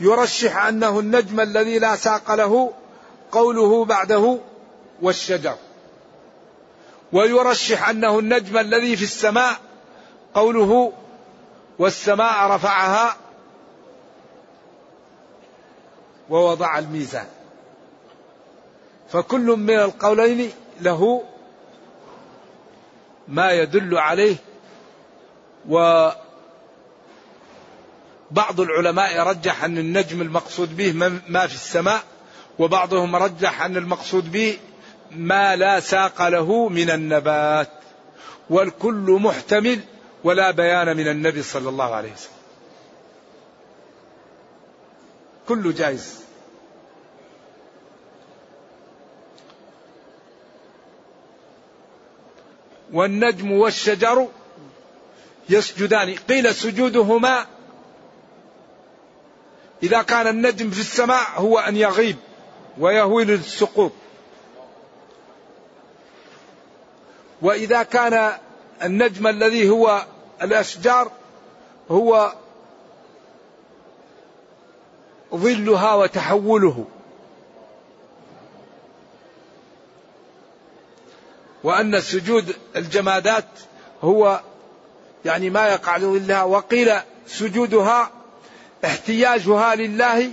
يرشح 0.00 0.66
أنه 0.66 1.00
النجم 1.00 1.40
الذي 1.40 1.78
لا 1.78 1.96
ساق 1.96 2.34
له 2.34 2.72
قوله 3.32 3.84
بعده 3.84 4.38
والشجر. 5.02 5.56
ويرشح 7.12 7.88
أنه 7.88 8.18
النجم 8.18 8.58
الذي 8.58 8.96
في 8.96 9.04
السماء 9.04 9.56
قوله 10.34 10.92
والسماء 11.78 12.50
رفعها 12.50 13.16
ووضع 16.30 16.78
الميزان. 16.78 17.26
فكل 19.08 19.46
من 19.46 19.78
القولين 19.78 20.50
له 20.80 21.22
ما 23.28 23.52
يدل 23.52 23.98
عليه 23.98 24.36
وبعض 28.34 28.60
العلماء 28.60 29.20
رجح 29.20 29.64
أن 29.64 29.78
النجم 29.78 30.22
المقصود 30.22 30.76
به 30.76 30.92
ما 31.28 31.46
في 31.46 31.54
السماء 31.54 32.02
وبعضهم 32.58 33.16
رجح 33.16 33.62
أن 33.62 33.76
المقصود 33.76 34.32
به 34.32 34.58
ما 35.10 35.56
لا 35.56 35.80
ساق 35.80 36.28
له 36.28 36.68
من 36.68 36.90
النبات. 36.90 37.68
والكل 38.50 39.18
محتمل 39.22 39.80
ولا 40.24 40.50
بيان 40.50 40.96
من 40.96 41.08
النبي 41.08 41.42
صلى 41.42 41.68
الله 41.68 41.94
عليه 41.94 42.12
وسلم. 42.12 42.30
كله 45.48 45.72
جائز. 45.72 46.20
والنجم 52.92 53.52
والشجر 53.52 54.28
يسجدان. 55.48 56.14
قيل 56.28 56.54
سجودهما 56.54 57.53
إذا 59.82 60.02
كان 60.02 60.26
النجم 60.26 60.70
في 60.70 60.80
السماء 60.80 61.26
هو 61.36 61.58
أن 61.58 61.76
يغيب 61.76 62.16
ويهوي 62.78 63.24
للسقوط 63.24 63.92
وإذا 67.42 67.82
كان 67.82 68.32
النجم 68.82 69.26
الذي 69.26 69.70
هو 69.70 70.04
الأشجار 70.42 71.12
هو 71.90 72.32
ظلها 75.34 75.94
وتحوله. 75.94 76.84
وأن 81.64 82.00
سجود 82.00 82.56
الجمادات 82.76 83.44
هو 84.02 84.40
يعني 85.24 85.50
ما 85.50 85.68
يقع 85.68 85.96
لظلها. 85.96 86.42
وقيل 86.42 86.92
سجودها 87.26 88.10
احتياجها 88.84 89.74
لله 89.74 90.30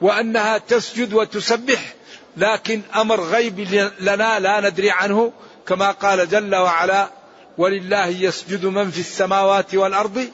وأنها 0.00 0.58
تسجد 0.58 1.12
وتسبح 1.14 1.94
لكن 2.36 2.82
أمر 2.96 3.20
غيب 3.20 3.60
لنا 4.00 4.40
لا 4.40 4.70
ندري 4.70 4.90
عنه 4.90 5.32
كما 5.66 5.90
قال 5.90 6.28
جل 6.28 6.54
وعلا 6.54 7.10
ولله 7.58 8.06
يسجد 8.06 8.66
من 8.66 8.90
في 8.90 9.00
السماوات 9.00 9.74
والأرض 9.74 10.28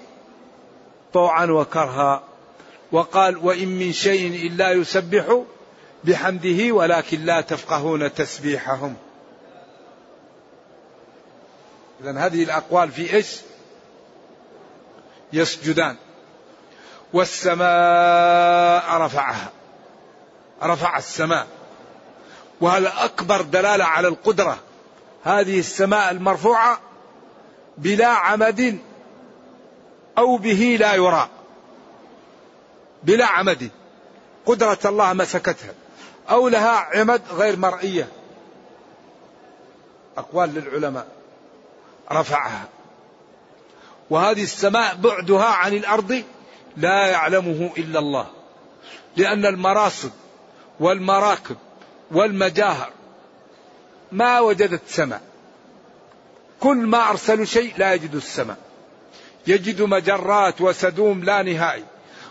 طوعا 1.12 1.46
وكرها 1.46 2.22
وقال 2.92 3.36
وإن 3.36 3.68
من 3.68 3.92
شيء 3.92 4.46
إلا 4.46 4.72
يسبح 4.72 5.42
بحمده 6.04 6.72
ولكن 6.74 7.24
لا 7.24 7.40
تفقهون 7.40 8.14
تسبيحهم 8.14 8.96
إذا 12.00 12.18
هذه 12.18 12.42
الأقوال 12.42 12.90
في 12.90 13.14
إيش؟ 13.14 13.36
يسجدان. 15.32 15.96
والسماء 17.12 18.96
رفعها. 19.00 19.50
رفع 20.62 20.98
السماء. 20.98 21.46
وهذا 22.60 22.92
أكبر 22.98 23.40
دلالة 23.40 23.84
على 23.84 24.08
القدرة. 24.08 24.58
هذه 25.24 25.58
السماء 25.58 26.10
المرفوعة 26.10 26.80
بلا 27.78 28.06
عمد 28.06 28.78
أو 30.18 30.36
به 30.36 30.76
لا 30.80 30.94
يرى. 30.94 31.28
بلا 33.02 33.26
عمد. 33.26 33.70
قدرة 34.46 34.78
الله 34.84 35.12
مسكتها. 35.12 35.74
أو 36.30 36.48
لها 36.48 36.70
عمد 36.70 37.22
غير 37.32 37.56
مرئية. 37.56 38.08
أقوال 40.16 40.54
للعلماء. 40.54 41.06
رفعها. 42.12 42.64
وهذه 44.10 44.42
السماء 44.42 44.94
بعدها 44.94 45.46
عن 45.46 45.72
الأرض 45.72 46.22
لا 46.76 47.06
يعلمه 47.06 47.70
إلا 47.78 47.98
الله. 47.98 48.26
لأن 49.16 49.46
المراصد 49.46 50.10
والمراكب 50.80 51.56
والمجاهر 52.10 52.90
ما 54.12 54.40
وجدت 54.40 54.80
سماء. 54.88 55.20
كل 56.60 56.76
ما 56.76 57.10
أرسلوا 57.10 57.44
شيء 57.44 57.74
لا 57.78 57.94
يجدوا 57.94 58.20
السماء. 58.20 58.56
يجد 59.46 59.82
مجرات 59.82 60.60
وسدوم 60.60 61.24
لا 61.24 61.42
نهائي. 61.42 61.84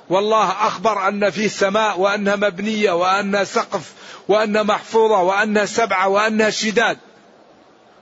والله 0.09 0.51
أخبر 0.67 1.07
أن 1.07 1.29
في 1.29 1.49
سماء 1.49 1.99
وأنها 1.99 2.35
مبنية 2.35 2.91
وأنها 2.91 3.43
سقف 3.43 3.93
وأنها 4.27 4.63
محفوظة 4.63 5.21
وأنها 5.21 5.65
سبعة 5.65 6.07
وأنها 6.07 6.49
شداد. 6.49 6.97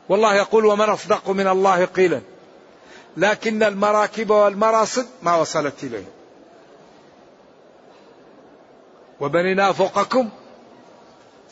والله 0.09 0.35
يقول 0.35 0.65
ومن 0.65 0.89
أصدق 0.89 1.29
من 1.29 1.47
الله 1.47 1.85
قيلا. 1.85 2.21
لكن 3.17 3.63
المراكب 3.63 4.29
والمراصد 4.29 5.07
ما 5.23 5.35
وصلت 5.35 5.83
إليه 5.83 6.18
وبنينا 9.21 9.71
فوقكم 9.71 10.29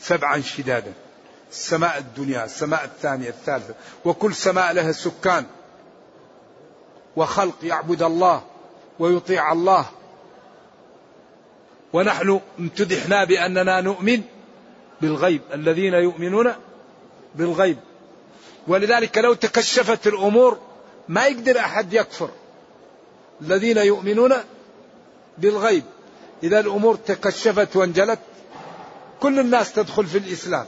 سبعا 0.00 0.40
شدادا. 0.40 0.92
السماء 1.50 1.98
الدنيا 1.98 2.44
السماء 2.44 2.84
الثانية 2.84 3.28
الثالثة. 3.28 3.74
وكل 4.04 4.34
سماء 4.34 4.72
لها 4.72 4.92
سكان. 4.92 5.44
وخلق 7.16 7.54
يعبد 7.62 8.02
الله 8.02 8.42
ويطيع 8.98 9.52
الله. 9.52 9.86
ونحن 11.92 12.40
امتدحنا 12.58 13.24
بأننا 13.24 13.80
نؤمن 13.80 14.22
بالغيب. 15.00 15.40
الذين 15.54 15.94
يؤمنون 15.94 16.52
بالغيب. 17.34 17.78
ولذلك 18.68 19.18
لو 19.18 19.34
تكشفت 19.34 20.06
الأمور 20.06 20.58
ما 21.08 21.26
يقدر 21.26 21.58
أحد 21.58 21.92
يكفر. 21.92 22.30
الذين 23.42 23.76
يؤمنون 23.76 24.34
بالغيب. 25.38 25.84
إذا 26.42 26.60
الأمور 26.60 26.96
تكشفت 26.96 27.76
وانجلت 27.76 28.18
كل 29.20 29.38
الناس 29.38 29.72
تدخل 29.72 30.06
في 30.06 30.18
الإسلام. 30.18 30.66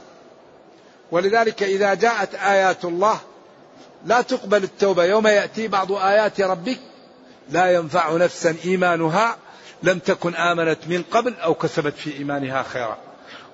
ولذلك 1.11 1.63
إذا 1.63 1.93
جاءت 1.93 2.35
آيات 2.35 2.85
الله 2.85 3.19
لا 4.05 4.21
تقبل 4.21 4.63
التوبة. 4.63 5.03
يوم 5.03 5.27
يأتي 5.27 5.67
بعض 5.67 5.91
آيات 5.91 6.41
ربك 6.41 6.79
لا 7.49 7.71
ينفع 7.71 8.17
نفسا 8.17 8.55
إيمانها 8.65 9.37
لم 9.83 9.99
تكن 9.99 10.35
آمنت 10.35 10.79
من 10.87 11.03
قبل 11.11 11.33
أو 11.35 11.53
كسبت 11.53 11.93
في 11.93 12.17
إيمانها 12.17 12.63
خيرا. 12.63 12.97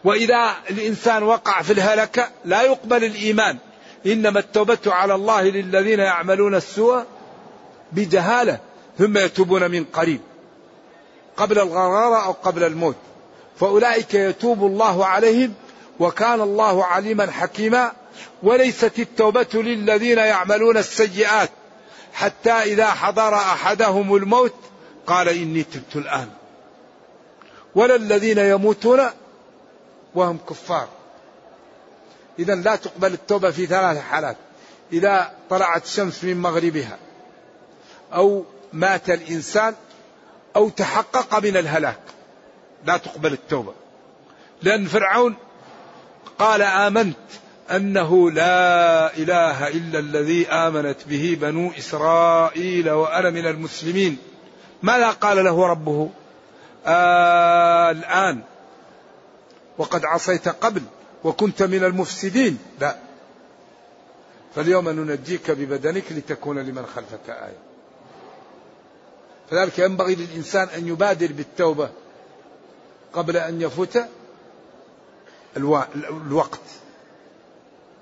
وإذا 0.03 0.53
الإنسان 0.69 1.23
وقع 1.23 1.61
في 1.61 1.73
الهلكة 1.73 2.29
لا 2.45 2.61
يقبل 2.61 3.03
الإيمان. 3.03 3.57
إنما 4.05 4.39
التوبة 4.39 4.77
على 4.87 5.15
الله 5.15 5.41
للذين 5.41 5.99
يعملون 5.99 6.55
السوء 6.55 7.03
بجهالة 7.91 8.59
ثم 8.97 9.17
يتوبون 9.17 9.71
من 9.71 9.83
قريب. 9.83 10.21
قبل 11.37 11.59
الغرارة 11.59 12.25
أو 12.25 12.31
قبل 12.31 12.63
الموت. 12.63 12.95
فأولئك 13.59 14.13
يتوب 14.13 14.65
الله 14.65 15.05
عليهم 15.05 15.53
وكان 15.99 16.41
الله 16.41 16.85
عليما 16.85 17.31
حكيما. 17.31 17.91
وليست 18.43 18.99
التوبة 18.99 19.47
للذين 19.53 20.17
يعملون 20.17 20.77
السيئات 20.77 21.49
حتى 22.13 22.51
إذا 22.51 22.87
حضر 22.87 23.35
أحدهم 23.35 24.15
الموت 24.15 24.53
قال 25.07 25.29
إني 25.29 25.63
تبت 25.63 25.95
الآن. 25.95 26.29
ولا 27.75 27.95
الذين 27.95 28.37
يموتون 28.37 29.01
وهم 30.15 30.37
كفار. 30.49 30.87
إذا 32.39 32.55
لا 32.55 32.75
تقبل 32.75 33.13
التوبة 33.13 33.51
في 33.51 33.65
ثلاث 33.65 34.01
حالات. 34.01 34.37
إذا 34.93 35.31
طلعت 35.49 35.85
الشمس 35.85 36.23
من 36.23 36.37
مغربها 36.41 36.97
أو 38.13 38.45
مات 38.73 39.09
الإنسان 39.09 39.75
أو 40.57 40.69
تحقق 40.69 41.39
من 41.39 41.57
الهلاك. 41.57 41.99
لا 42.85 42.97
تقبل 42.97 43.33
التوبة. 43.33 43.73
لأن 44.61 44.85
فرعون 44.85 45.35
قال 46.39 46.61
آمنت 46.61 47.17
أنه 47.71 48.31
لا 48.31 49.17
إله 49.17 49.67
إلا 49.67 49.99
الذي 49.99 50.47
آمنت 50.47 50.97
به 51.07 51.37
بنو 51.41 51.71
إسرائيل 51.77 52.89
وأنا 52.89 53.29
من 53.29 53.47
المسلمين. 53.47 54.17
ماذا 54.83 55.09
قال 55.09 55.45
له 55.45 55.67
ربه؟ 55.67 56.09
آه 56.85 57.91
الآن. 57.91 58.41
وقد 59.77 60.05
عصيت 60.05 60.49
قبل 60.49 60.81
وكنت 61.23 61.63
من 61.63 61.83
المفسدين. 61.83 62.59
لا. 62.79 62.95
فاليوم 64.55 64.89
ننجيك 64.89 65.51
ببدنك 65.51 66.11
لتكون 66.11 66.59
لمن 66.59 66.85
خلفك 66.95 67.29
آية. 67.29 67.66
فذلك 69.51 69.79
ينبغي 69.79 70.15
للإنسان 70.15 70.67
أن 70.67 70.87
يبادر 70.87 71.31
بالتوبة 71.31 71.89
قبل 73.13 73.37
أن 73.37 73.61
يفوت 73.61 73.99
الوقت. 75.57 76.59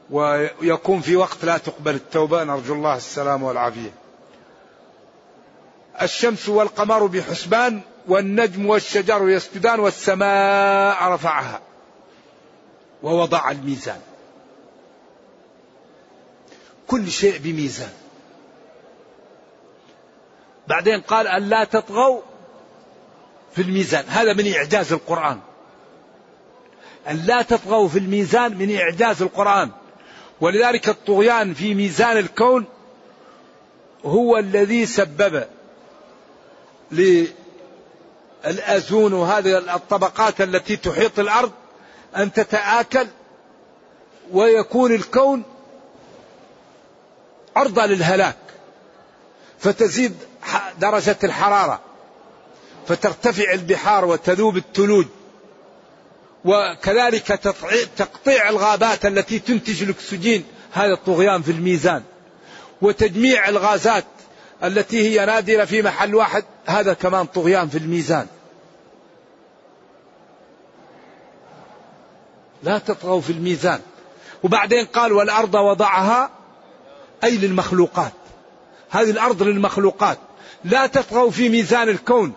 ويكون 0.09 1.01
في 1.01 1.15
وقت 1.15 1.45
لا 1.45 1.57
تقبل 1.57 1.95
التوبة. 1.95 2.43
نرجو 2.43 2.73
الله 2.73 2.97
السلام 2.97 3.43
والعافية. 3.43 3.93
الشمس 6.01 6.49
والقمر 6.49 7.05
بحسبان 7.05 7.81
والنجم 8.07 8.65
والشجر 8.65 9.29
يسجدان 9.29 9.79
والسماء 9.79 11.03
رفعها. 11.03 11.61
ووضع 13.03 13.51
الميزان. 13.51 14.01
كل 16.87 17.11
شيء 17.11 17.37
بميزان. 17.37 17.93
بعدين 20.67 21.01
قال 21.01 21.27
أن 21.27 21.49
لا 21.49 21.63
تطغوا 21.63 22.21
في 23.55 23.61
الميزان. 23.61 24.05
هذا 24.07 24.33
من 24.33 24.53
إعجاز 24.53 24.93
القرآن. 24.93 25.39
أن 27.09 27.15
لا 27.25 27.41
تطغوا 27.41 27.87
في 27.87 27.99
الميزان 27.99 28.57
من 28.57 28.75
إعجاز 28.77 29.21
القرآن. 29.21 29.71
ولذلك 30.41 30.89
الطغيان 30.89 31.53
في 31.53 31.73
ميزان 31.75 32.17
الكون 32.17 32.65
هو 34.05 34.37
الذي 34.37 34.85
سبب 34.85 35.47
للأزون 38.45 39.13
وهذه 39.13 39.75
الطبقات 39.75 40.41
التي 40.41 40.75
تحيط 40.75 41.19
الأرض 41.19 41.51
أن 42.15 42.33
تتآكل 42.33 43.07
ويكون 44.31 44.95
الكون 44.95 45.43
عرضة 47.55 47.85
للهلاك. 47.85 48.37
فتزيد 49.59 50.15
درجة 50.79 51.17
الحرارة. 51.23 51.79
فترتفع 52.87 53.53
البحار 53.53 54.05
وتذوب 54.05 54.57
الثلوج. 54.57 55.05
وكذلك 56.45 57.27
تقطيع 57.97 58.49
الغابات 58.49 59.05
التي 59.05 59.39
تنتج 59.39 59.83
الأكسجين. 59.83 60.45
هذا 60.71 60.93
الطغيان 60.93 61.41
في 61.41 61.51
الميزان. 61.51 62.03
وتجميع 62.81 63.49
الغازات 63.49 64.05
التي 64.63 65.09
هي 65.09 65.25
نادرة 65.25 65.65
في 65.65 65.81
محل 65.81 66.15
واحد. 66.15 66.43
هذا 66.65 66.93
كمان 66.93 67.25
طغيان 67.25 67.69
في 67.69 67.77
الميزان. 67.77 68.27
لا 72.63 72.77
تطغوا 72.77 73.21
في 73.21 73.29
الميزان. 73.29 73.79
وبعدين 74.43 74.85
قال 74.85 75.13
والأرض 75.13 75.55
وضعها 75.55 76.29
أي 77.23 77.37
للمخلوقات. 77.37 78.11
هذه 78.89 79.09
الأرض 79.11 79.43
للمخلوقات. 79.43 80.17
لا 80.63 80.87
تطغوا 80.87 81.31
في 81.31 81.49
ميزان 81.49 81.89
الكون 81.89 82.33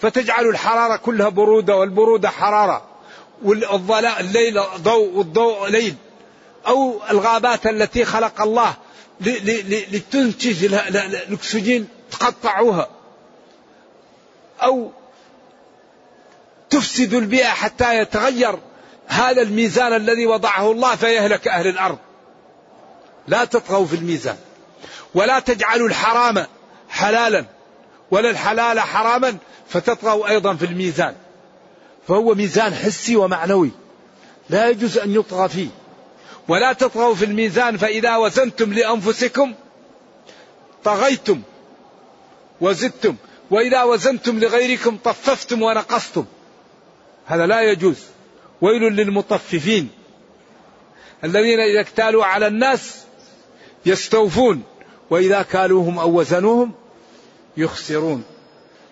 فتجعل 0.00 0.46
الحرارة 0.46 0.96
كلها 0.96 1.28
برودة 1.28 1.76
والبرودة 1.76 2.28
حرارة 2.28 2.84
والظلاء 3.42 4.20
الليل 4.20 4.60
ضوء 4.76 5.08
والضوء 5.14 5.68
ليل 5.68 5.94
أو 6.66 7.00
الغابات 7.10 7.66
التي 7.66 8.04
خلق 8.04 8.42
الله 8.42 8.74
لتنتج 9.20 10.64
الأكسجين 10.64 11.88
تقطعوها 12.10 12.88
أو 14.62 14.90
تفسد 16.70 17.14
البيئة 17.14 17.48
حتى 17.48 17.98
يتغير 17.98 18.58
هذا 19.06 19.42
الميزان 19.42 19.92
الذي 19.92 20.26
وضعه 20.26 20.70
الله 20.70 20.96
فيهلك 20.96 21.48
أهل 21.48 21.66
الأرض. 21.66 21.98
لا 23.28 23.44
تطغوا 23.44 23.86
في 23.86 23.96
الميزان 23.96 24.36
ولا 25.14 25.38
تجعلوا 25.38 25.88
الحرام 25.88 26.46
حلالا 26.90 27.44
ولا 28.10 28.30
الحلال 28.30 28.80
حراما 28.80 29.36
فتطغوا 29.68 30.28
أيضا 30.28 30.54
في 30.54 30.64
الميزان. 30.64 31.14
فهو 32.08 32.34
ميزان 32.34 32.74
حسي 32.74 33.16
ومعنوي 33.16 33.70
لا 34.50 34.68
يجوز 34.68 34.98
أن 34.98 35.14
يطغى 35.14 35.48
فيه. 35.48 35.68
ولا 36.48 36.72
تطغوا 36.72 37.14
في 37.14 37.24
الميزان 37.24 37.76
فإذا 37.76 38.16
وزنتم 38.16 38.72
لأنفسكم 38.72 39.54
طغيتم 40.84 41.42
وزدتم. 42.60 43.16
وإذا 43.50 43.82
وزنتم 43.82 44.38
لغيركم 44.38 44.96
طففتم 45.04 45.62
ونقصتم. 45.62 46.24
هذا 47.26 47.46
لا 47.46 47.60
يجوز. 47.62 47.98
ويل 48.60 48.82
للمطففين. 48.82 49.88
الذين 51.24 51.60
إذا 51.60 51.80
اكتالوا 51.80 52.24
على 52.24 52.46
الناس 52.46 52.96
يستوفون. 53.86 54.62
وإذا 55.10 55.42
كالوهم 55.42 55.98
أو 55.98 56.18
وزنوهم 56.18 56.79
يخسرون. 57.56 58.24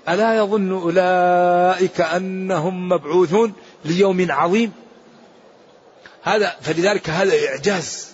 ألا 0.09 0.37
يظن 0.37 0.73
أولئك 0.73 2.01
أنهم 2.01 2.89
مبعوثون 2.89 3.53
ليوم 3.85 4.27
عظيم؟ 4.31 4.73
هذا 6.23 6.57
فلذلك 6.61 7.11
هذا 7.11 7.33
إعجاز. 7.49 8.09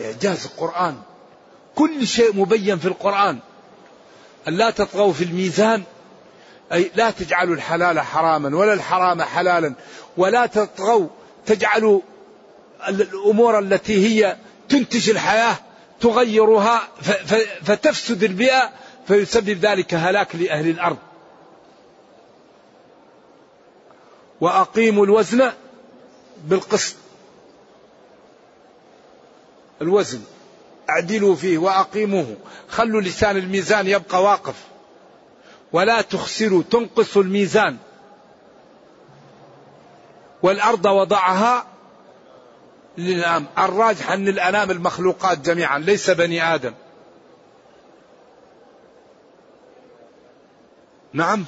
إعجاز 0.00 0.44
القرآن. 0.44 0.96
كل 1.74 2.06
شيء 2.06 2.36
مبين 2.36 2.78
في 2.78 2.88
القرآن. 2.88 3.38
أن 4.48 4.54
لا 4.54 4.70
تطغوا 4.70 5.12
في 5.12 5.24
الميزان. 5.24 5.82
أي 6.72 6.90
لا 6.94 7.10
تجعلوا 7.10 7.54
الحلال 7.54 8.00
حراما 8.00 8.56
ولا 8.56 8.72
الحرام 8.72 9.22
حلالا. 9.22 9.74
ولا 10.16 10.46
تطغوا 10.46 11.08
تجعلوا 11.46 12.00
الأمور 12.88 13.58
التي 13.58 14.06
هي 14.06 14.36
تنتج 14.68 15.10
الحياة 15.10 15.56
تغيرها 16.00 16.88
فتفسد 17.62 18.24
البيئة. 18.24 18.70
فيسبب 19.08 19.58
ذلك 19.58 19.94
هلاك 19.94 20.36
لأهل 20.36 20.68
الأرض. 20.68 20.96
وأقيموا 24.40 25.04
الوزن 25.04 25.52
بالقسط. 26.44 26.96
الوزن. 29.82 30.20
اعدلوا 30.90 31.34
فيه 31.34 31.58
وأقيموه. 31.58 32.36
خلوا 32.68 33.00
لسان 33.00 33.36
الميزان 33.36 33.86
يبقى 33.86 34.22
واقف. 34.22 34.54
ولا 35.72 36.00
تخسروا 36.00 36.62
تنقصوا 36.70 37.22
الميزان. 37.22 37.76
والأرض 40.42 40.86
وضعها 40.86 41.66
للأنام 42.98 43.46
الراجح 43.58 44.10
أن 44.10 44.28
الأنام 44.28 44.70
المخلوقات 44.70 45.38
جميعا 45.38 45.78
ليس 45.78 46.10
بني 46.10 46.54
آدم. 46.54 46.74
نعم. 51.18 51.44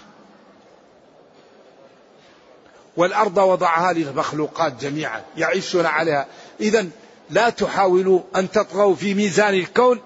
والأرض 2.97 3.39
وضعها 3.39 3.93
للمخلوقات 3.93 4.73
جميعا 4.81 5.23
يعيشون 5.37 5.87
عليها. 5.87 6.27
إذا 6.61 6.87
لا 7.31 7.51
تحاولوا 7.51 8.21
أن 8.37 8.51
تطغوا 8.51 8.95
في 8.95 9.15
ميزان 9.15 9.55
الكون 9.55 10.01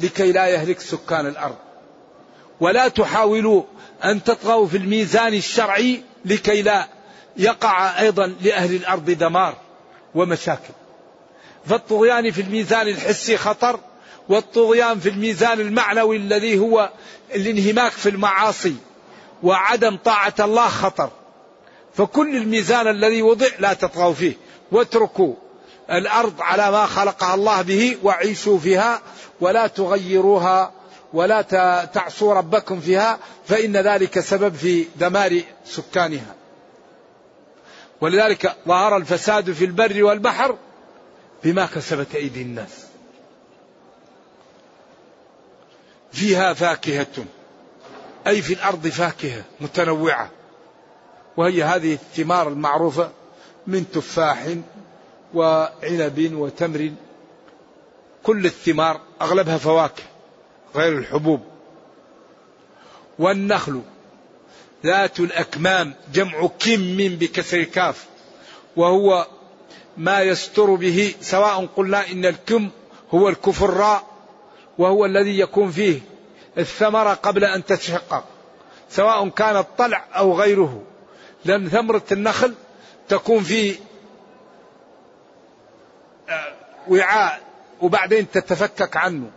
لكي 0.00 0.32
لا 0.32 0.46
يهلك 0.46 0.80
سكان 0.80 1.26
الأرض. 1.26 1.56
ولا 2.60 2.88
تحاولوا 2.88 3.62
أن 4.04 4.24
تطغوا 4.24 4.66
في 4.66 4.76
الميزان 4.76 5.34
الشرعي 5.34 6.02
لكي 6.24 6.62
لا 6.62 6.88
يقع 7.36 8.00
أيضا 8.00 8.26
لأهل 8.26 8.74
الأرض 8.74 9.10
دمار 9.10 9.56
ومشاكل. 10.14 10.74
فالطغيان 11.66 12.30
في 12.30 12.40
الميزان 12.40 12.88
الحسي 12.88 13.36
خطر 13.36 13.80
والطغيان 14.28 15.00
في 15.00 15.08
الميزان 15.08 15.60
المعنوي 15.60 16.16
الذي 16.16 16.58
هو 16.58 16.90
الانهماك 17.34 17.92
في 17.92 18.08
المعاصي. 18.08 18.76
وعدم 19.42 19.96
طاعة 19.96 20.34
الله 20.40 20.68
خطر. 20.68 21.10
فكل 21.94 22.36
الميزان 22.36 22.88
الذي 22.88 23.22
وضع 23.22 23.46
لا 23.58 23.72
تطغوا 23.72 24.14
فيه. 24.14 24.36
واتركوا 24.72 25.34
الأرض 25.90 26.34
على 26.40 26.70
ما 26.70 26.86
خلقها 26.86 27.34
الله 27.34 27.62
به 27.62 27.96
وعيشوا 28.02 28.58
فيها 28.58 29.00
ولا 29.40 29.66
تغيروها 29.66 30.72
ولا 31.12 31.42
تعصوا 31.84 32.34
ربكم 32.34 32.80
فيها 32.80 33.18
فإن 33.46 33.76
ذلك 33.76 34.20
سبب 34.20 34.54
في 34.54 34.86
دمار 34.96 35.40
سكانها. 35.66 36.34
ولذلك 38.00 38.56
ظهر 38.68 38.96
الفساد 38.96 39.52
في 39.52 39.64
البر 39.64 40.04
والبحر 40.04 40.56
بما 41.44 41.66
كسبت 41.66 42.14
أيدي 42.14 42.42
الناس. 42.42 42.86
فيها 46.12 46.54
فاكهة. 46.54 47.24
أي 48.26 48.42
في 48.42 48.54
الأرض 48.54 48.86
فاكهة 48.86 49.44
متنوعة. 49.60 50.30
وهي 51.36 51.62
هذه 51.62 51.92
الثمار 51.92 52.48
المعروفة 52.48 53.10
من 53.66 53.90
تفاح 53.90 54.46
وعنب 55.34 56.30
وتمر. 56.34 56.92
كل 58.22 58.46
الثمار 58.46 59.00
أغلبها 59.22 59.58
فواكه 59.58 60.02
غير 60.74 60.98
الحبوب. 60.98 61.40
والنخل 63.18 63.80
ذات 64.84 65.20
الأكمام 65.20 65.94
جمع 66.12 66.46
كم 66.46 66.96
بكسر 66.96 67.62
كاف 67.62 68.06
وهو 68.76 69.26
ما 69.96 70.20
يستر 70.20 70.74
به 70.74 71.14
سواء 71.20 71.66
قلنا 71.76 72.10
إن 72.10 72.26
الكم 72.26 72.68
هو 73.10 73.28
الكفراء 73.28 74.06
وهو 74.78 75.06
الذي 75.06 75.38
يكون 75.38 75.70
فيه 75.70 76.00
الثمرة 76.58 77.14
قبل 77.14 77.44
أن 77.44 77.64
تتشقق 77.64 78.24
سواء 78.90 79.28
كان 79.28 79.56
الطلع 79.56 80.04
أو 80.16 80.40
غيره. 80.40 80.82
لأن 81.44 81.68
ثمرة 81.68 82.02
النخل 82.12 82.54
تكون 83.08 83.42
في 83.42 83.76
آه، 86.28 86.52
وعاء 86.88 87.40
وبعدين 87.80 88.30
تتفكك 88.30 88.96
عنه. 88.96 89.30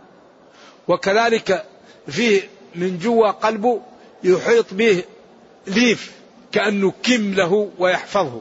وكذلك 0.88 1.64
فيه 2.08 2.42
من 2.74 2.98
جوا 2.98 3.30
قلبه 3.30 3.80
يحيط 4.24 4.74
به 4.74 5.04
ليف 5.66 6.12
كأنه 6.52 6.92
كم 7.02 7.34
له 7.34 7.70
ويحفظه. 7.78 8.40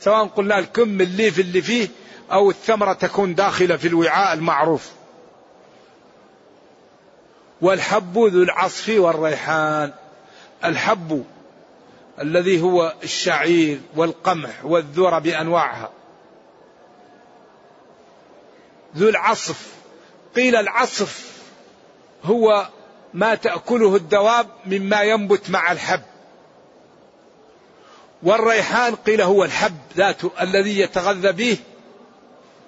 سواء 0.00 0.26
قلنا 0.26 0.58
الكم 0.58 1.00
الليف 1.00 1.38
اللي 1.38 1.62
فيه 1.62 1.88
أو 2.32 2.50
الثمرة 2.50 2.92
تكون 2.92 3.34
داخلة 3.34 3.76
في 3.76 3.88
الوعاء 3.88 4.32
المعروف. 4.34 4.97
والحب 7.60 8.18
ذو 8.18 8.42
العصف 8.42 8.88
والريحان. 8.88 9.92
الحب 10.64 11.24
الذي 12.20 12.62
هو 12.62 12.94
الشعير 13.02 13.80
والقمح 13.96 14.64
والذرة 14.64 15.18
بأنواعها. 15.18 15.90
ذو 18.96 19.08
العصف. 19.08 19.74
قيل 20.36 20.56
العصف 20.56 21.42
هو 22.24 22.68
ما 23.14 23.34
تأكله 23.34 23.96
الدواب 23.96 24.46
مما 24.66 25.02
ينبت 25.02 25.50
مع 25.50 25.72
الحب. 25.72 26.02
والريحان 28.22 28.94
قيل 28.94 29.20
هو 29.20 29.44
الحب 29.44 29.76
ذاته 29.96 30.30
الذي 30.40 30.80
يتغذى 30.80 31.32
به 31.32 31.58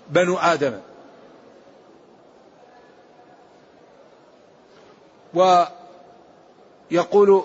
بنو 0.09 0.39
آدم. 0.39 0.81
ويقول 5.35 7.45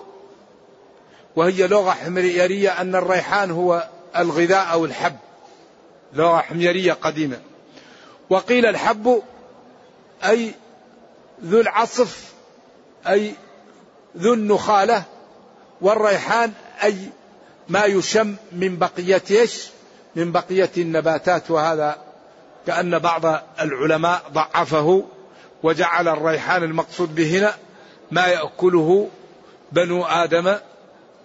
وهي 1.36 1.66
لغة 1.66 1.90
حميرية 1.90 2.80
أن 2.80 2.94
الريحان 2.94 3.50
هو 3.50 3.88
الغذاء 4.16 4.72
أو 4.72 4.84
الحب. 4.84 5.16
لغة 6.12 6.36
حميرية 6.36 6.92
قديمة. 6.92 7.40
وقيل 8.30 8.66
الحب 8.66 9.22
أي 10.24 10.54
ذو 11.44 11.60
العصف 11.60 12.32
أي 13.08 13.34
ذو 14.16 14.34
النخالة 14.34 15.02
والريحان 15.80 16.52
أي 16.82 16.96
ما 17.68 17.84
يشم 17.84 18.36
من 18.52 18.78
بقية 18.78 19.22
إيش؟ 19.30 19.66
من 20.16 20.32
بقية 20.32 20.70
النباتات. 20.76 21.50
وهذا 21.50 21.96
كأن 22.66 22.98
بعض 22.98 23.42
العلماء 23.60 24.22
ضعفه 24.32 25.04
وجعل 25.62 26.08
الريحان 26.08 26.62
المقصود 26.62 27.14
به 27.14 27.38
هنا. 27.38 27.54
ما 28.10 28.26
يأكله 28.26 29.08
بنو 29.72 30.04
آدم 30.04 30.56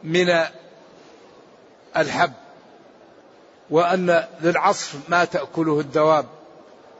من 0.03 0.45
الحب 1.97 2.31
وأن 3.69 4.23
للعصف 4.41 4.95
ما 5.09 5.25
تأكله 5.25 5.79
الدواب. 5.79 6.25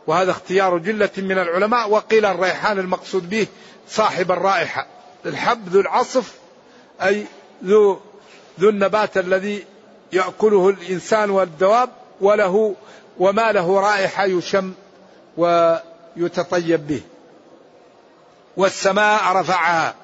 وهذا 0.08 0.32
اختيار 0.32 0.78
جلة 0.78 1.10
من 1.18 1.38
العلماء 1.38 1.90
وقيل 1.90 2.26
الريحان 2.26 2.80
المقصود 2.80 3.30
به 3.30 3.48
صاحب 3.90 4.32
الرائحة. 4.32 4.88
الحب 5.26 5.68
ذو 5.70 5.80
العصف 5.80 6.34
أي 7.02 7.26
ذو 7.64 8.00
ذو 8.60 8.70
النبات 8.70 9.18
الذي 9.18 9.66
يأكله 10.14 10.70
الإنسان 10.70 11.30
والدواب 11.30 11.90
وله 12.22 12.76
وما 13.20 13.52
له 13.52 13.80
رائحة 13.80 14.26
يشم 14.26 14.74
ويتطيب 15.38 16.88
به. 16.88 17.02
والسماء 18.58 19.36
رفعها. 19.36 19.96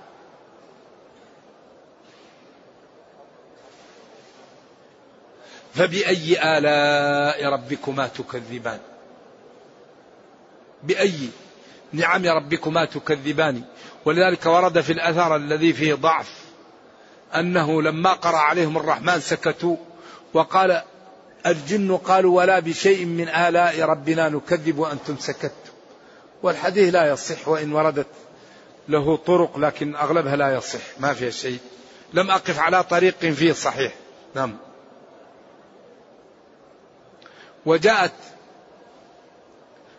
فبأي 5.74 6.58
آلاء 6.58 7.46
ربكما 7.54 8.08
تكذبان؟ 8.08 8.80
بأي 10.84 11.30
نعم 11.94 12.26
ربكما 12.26 12.86
تكذبان؟ 12.86 13.62
ولذلك 14.06 14.46
ورد 14.46 14.82
في 14.82 14.94
الأثر 14.94 15.36
الذي 15.36 15.74
فيه 15.74 15.94
ضعف 15.94 16.48
أنه 17.36 17.82
لما 17.82 18.14
قرأ 18.14 18.38
عليهم 18.38 18.78
الرحمن 18.78 19.20
سكتوا 19.20 19.76
وقال 20.34 20.82
الجن 21.46 21.98
قالوا 21.98 22.38
ولا 22.38 22.60
بشيء 22.60 23.06
من 23.06 23.30
آلاء 23.30 23.82
ربنا 23.82 24.30
نكذب 24.30 24.78
وأنتم 24.78 25.18
سكتوا 25.20 25.74
والحديث 26.44 26.94
لا 26.94 27.12
يصح 27.12 27.48
وإن 27.48 27.74
وردت 27.74 28.08
له 28.90 29.18
طرق 29.18 29.58
لكن 29.58 29.96
أغلبها 29.96 30.36
لا 30.36 30.56
يصح 30.56 31.00
ما 31.00 31.14
فيها 31.14 31.30
شيء. 31.30 31.60
لم 32.14 32.32
أقف 32.32 32.60
على 32.60 32.84
طريق 32.84 33.18
فيه 33.18 33.54
صحيح. 33.54 33.94
نعم. 34.36 34.58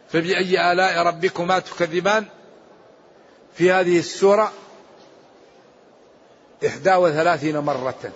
فبأي 0.09 0.73
آلاء 0.73 1.07
ربكما 1.07 1.59
تكذبان؟ 1.59 2.27
في 3.55 3.73
هذه 3.73 3.99
السورة 3.99 4.53
إحدى 6.67 6.95
وثلاثين 6.95 7.59
مرة. 7.59 8.13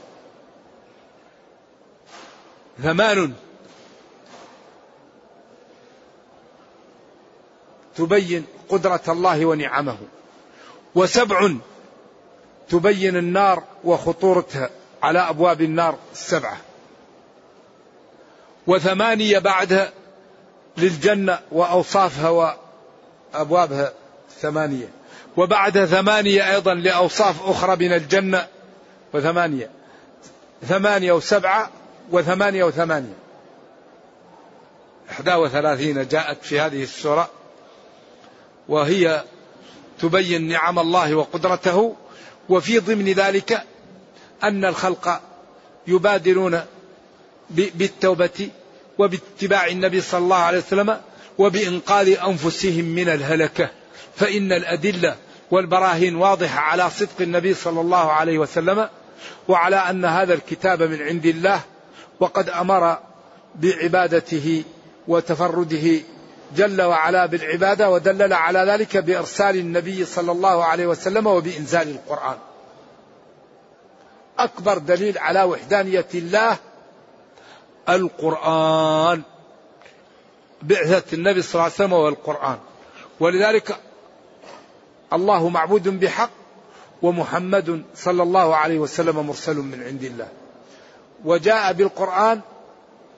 ثمان. 2.82 3.34
تبين 7.96 8.46
قدرة 8.68 9.02
الله 9.08 9.46
ونعمه. 9.46 9.98
وسبع 10.94 11.50
تبين 12.68 13.16
النار 13.16 13.62
وخطورتها 13.84 14.70
على 15.02 15.18
أبواب 15.18 15.60
النار 15.60 15.98
السبعة. 16.12 16.56
وثمانية 18.66 19.38
بعدها 19.38 19.92
للجنة 20.76 21.38
وأوصافها 21.52 22.56
وأبوابها 23.34 23.92
ثمانية. 24.40 24.88
وبعدها 25.36 25.86
ثمانية 25.86 26.54
أيضا 26.54 26.74
لأوصاف 26.74 27.48
أخرى 27.48 27.76
من 27.76 27.92
الجنة 27.92 28.46
وثمانية. 29.14 29.70
ثمانية 30.68 31.12
وسبعة 31.12 31.70
وثمانية 32.10 32.64
وثمانية. 32.64 33.14
إحدى 35.10 35.34
وثلاثين 35.34 36.08
جاءت 36.08 36.42
في 36.42 36.60
هذه 36.60 36.82
السورة 36.82 37.30
وهي 38.68 39.24
تبين 40.02 40.48
نعم 40.48 40.78
الله 40.78 41.14
وقدرته 41.14 41.96
وفي 42.48 42.78
ضمن 42.78 43.12
ذلك 43.12 43.62
أن 44.42 44.64
الخلق 44.64 45.20
يبادرون 45.86 46.60
بالتوبة 47.50 48.48
وباتباع 48.98 49.66
النبي 49.66 50.00
صلى 50.00 50.18
الله 50.20 50.36
عليه 50.36 50.58
وسلم 50.58 51.00
وبإنقاذ 51.38 52.18
أنفسهم 52.18 52.84
من 52.84 53.08
الهلكة. 53.08 53.70
فإن 54.16 54.52
الأدلة 54.52 55.16
والبراهين 55.50 56.16
واضحة 56.16 56.60
على 56.60 56.90
صدق 56.90 57.20
النبي 57.20 57.54
صلى 57.54 57.80
الله 57.80 58.12
عليه 58.12 58.38
وسلم 58.38 58.88
وعلى 59.48 59.76
أن 59.76 60.04
هذا 60.04 60.34
الكتاب 60.34 60.82
من 60.82 61.02
عند 61.02 61.26
الله 61.26 61.60
وقد 62.20 62.48
أمر 62.48 62.98
بعبادته 63.54 64.62
وتفرده 65.08 66.00
جل 66.56 66.82
وعلا 66.82 67.26
بالعبادة 67.26 67.90
ودلل 67.90 68.32
على 68.32 68.58
ذلك 68.58 68.96
بإرسال 68.96 69.56
النبي 69.56 70.04
صلى 70.04 70.32
الله 70.32 70.64
عليه 70.64 70.86
وسلم 70.86 71.26
وبإنزال 71.26 71.88
القرآن. 71.88 72.36
أكبر 74.38 74.78
دليل 74.78 75.18
على 75.18 75.42
وحدانية 75.42 76.06
الله 76.14 76.56
القرآن 77.88 79.22
بعثة 80.62 81.14
النبي 81.14 81.42
صلى 81.42 81.54
الله 81.54 81.62
عليه 81.64 81.74
وسلم 81.74 81.92
والقرآن. 81.92 82.58
ولذلك 83.20 83.76
الله 85.12 85.48
معبود 85.48 85.88
بحق 86.00 86.30
ومحمد 87.02 87.84
صلى 87.94 88.22
الله 88.22 88.56
عليه 88.56 88.78
وسلم 88.78 89.26
مرسل 89.26 89.56
من 89.56 89.82
عند 89.82 90.04
الله. 90.04 90.28
وجاء 91.24 91.72
بالقرآن 91.72 92.40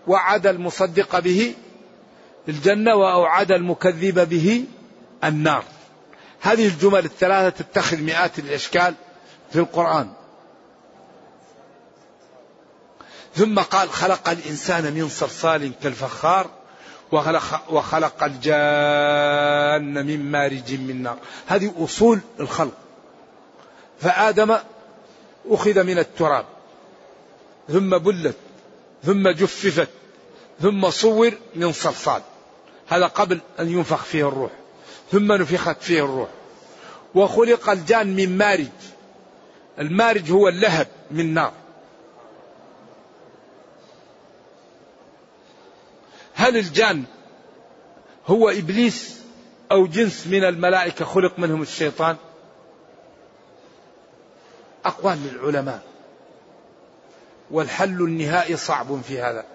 وعد 0.07 0.47
المصدق 0.47 1.18
به 1.18 1.55
الجنة 2.49 2.95
وأوعد 2.95 3.53
المكذب 3.53 4.28
به 4.28 4.64
النار. 5.24 5.64
هذه 6.40 6.66
الجمل 6.66 7.05
الثلاثة 7.05 7.64
تتخذ 7.64 7.97
مئات 7.97 8.38
الأشكال 8.38 8.95
في 9.53 9.59
القرآن. 9.59 10.12
ثم 13.34 13.59
قال 13.59 13.90
خلق 13.90 14.28
الإنسان 14.28 14.92
من 14.92 15.09
صلصال 15.09 15.72
كالفخار 15.82 16.51
وخلق, 17.12 17.62
وخلق 17.70 18.24
الجان 18.24 20.07
من 20.07 20.30
مارج 20.30 20.74
من 20.74 21.03
نار. 21.03 21.18
هذه 21.47 21.74
أصول 21.78 22.20
الخلق. 22.40 22.74
فآدم 24.01 24.57
أخذ 25.51 25.84
من 25.84 25.99
التراب 25.99 26.45
ثم 27.68 27.99
بلت 27.99 28.36
ثم 29.05 29.28
جففت 29.28 29.88
ثم 30.62 30.90
صور 30.90 31.32
من 31.55 31.72
صلصال. 31.72 32.22
هذا 32.89 33.07
قبل 33.07 33.41
أن 33.61 33.68
ينفخ 33.68 34.05
فيه 34.05 34.28
الروح 34.28 34.51
ثم 35.12 35.32
نفخت 35.32 35.82
فيه 35.82 36.05
الروح. 36.05 36.28
وخلق 37.14 37.70
الجان 37.70 38.16
من 38.16 38.39
مارج. 38.39 38.66
المارج 39.78 40.30
هو 40.30 40.49
اللهب 40.49 40.87
من 41.11 41.35
نار. 41.35 41.53
هل 46.35 46.57
الجان 46.57 47.05
هو 48.26 48.49
إبليس 48.49 49.20
أو 49.72 49.87
جنس 49.87 50.26
من 50.26 50.45
الملائكة 50.45 51.05
خلق 51.05 51.39
منهم 51.39 51.62
الشيطان؟ 51.62 52.16
أقوال 54.85 55.18
للعلماء. 55.18 55.82
والحل 57.51 58.03
النهائي 58.03 58.57
صعب 58.57 59.01
في 59.01 59.20
هذا. 59.20 59.54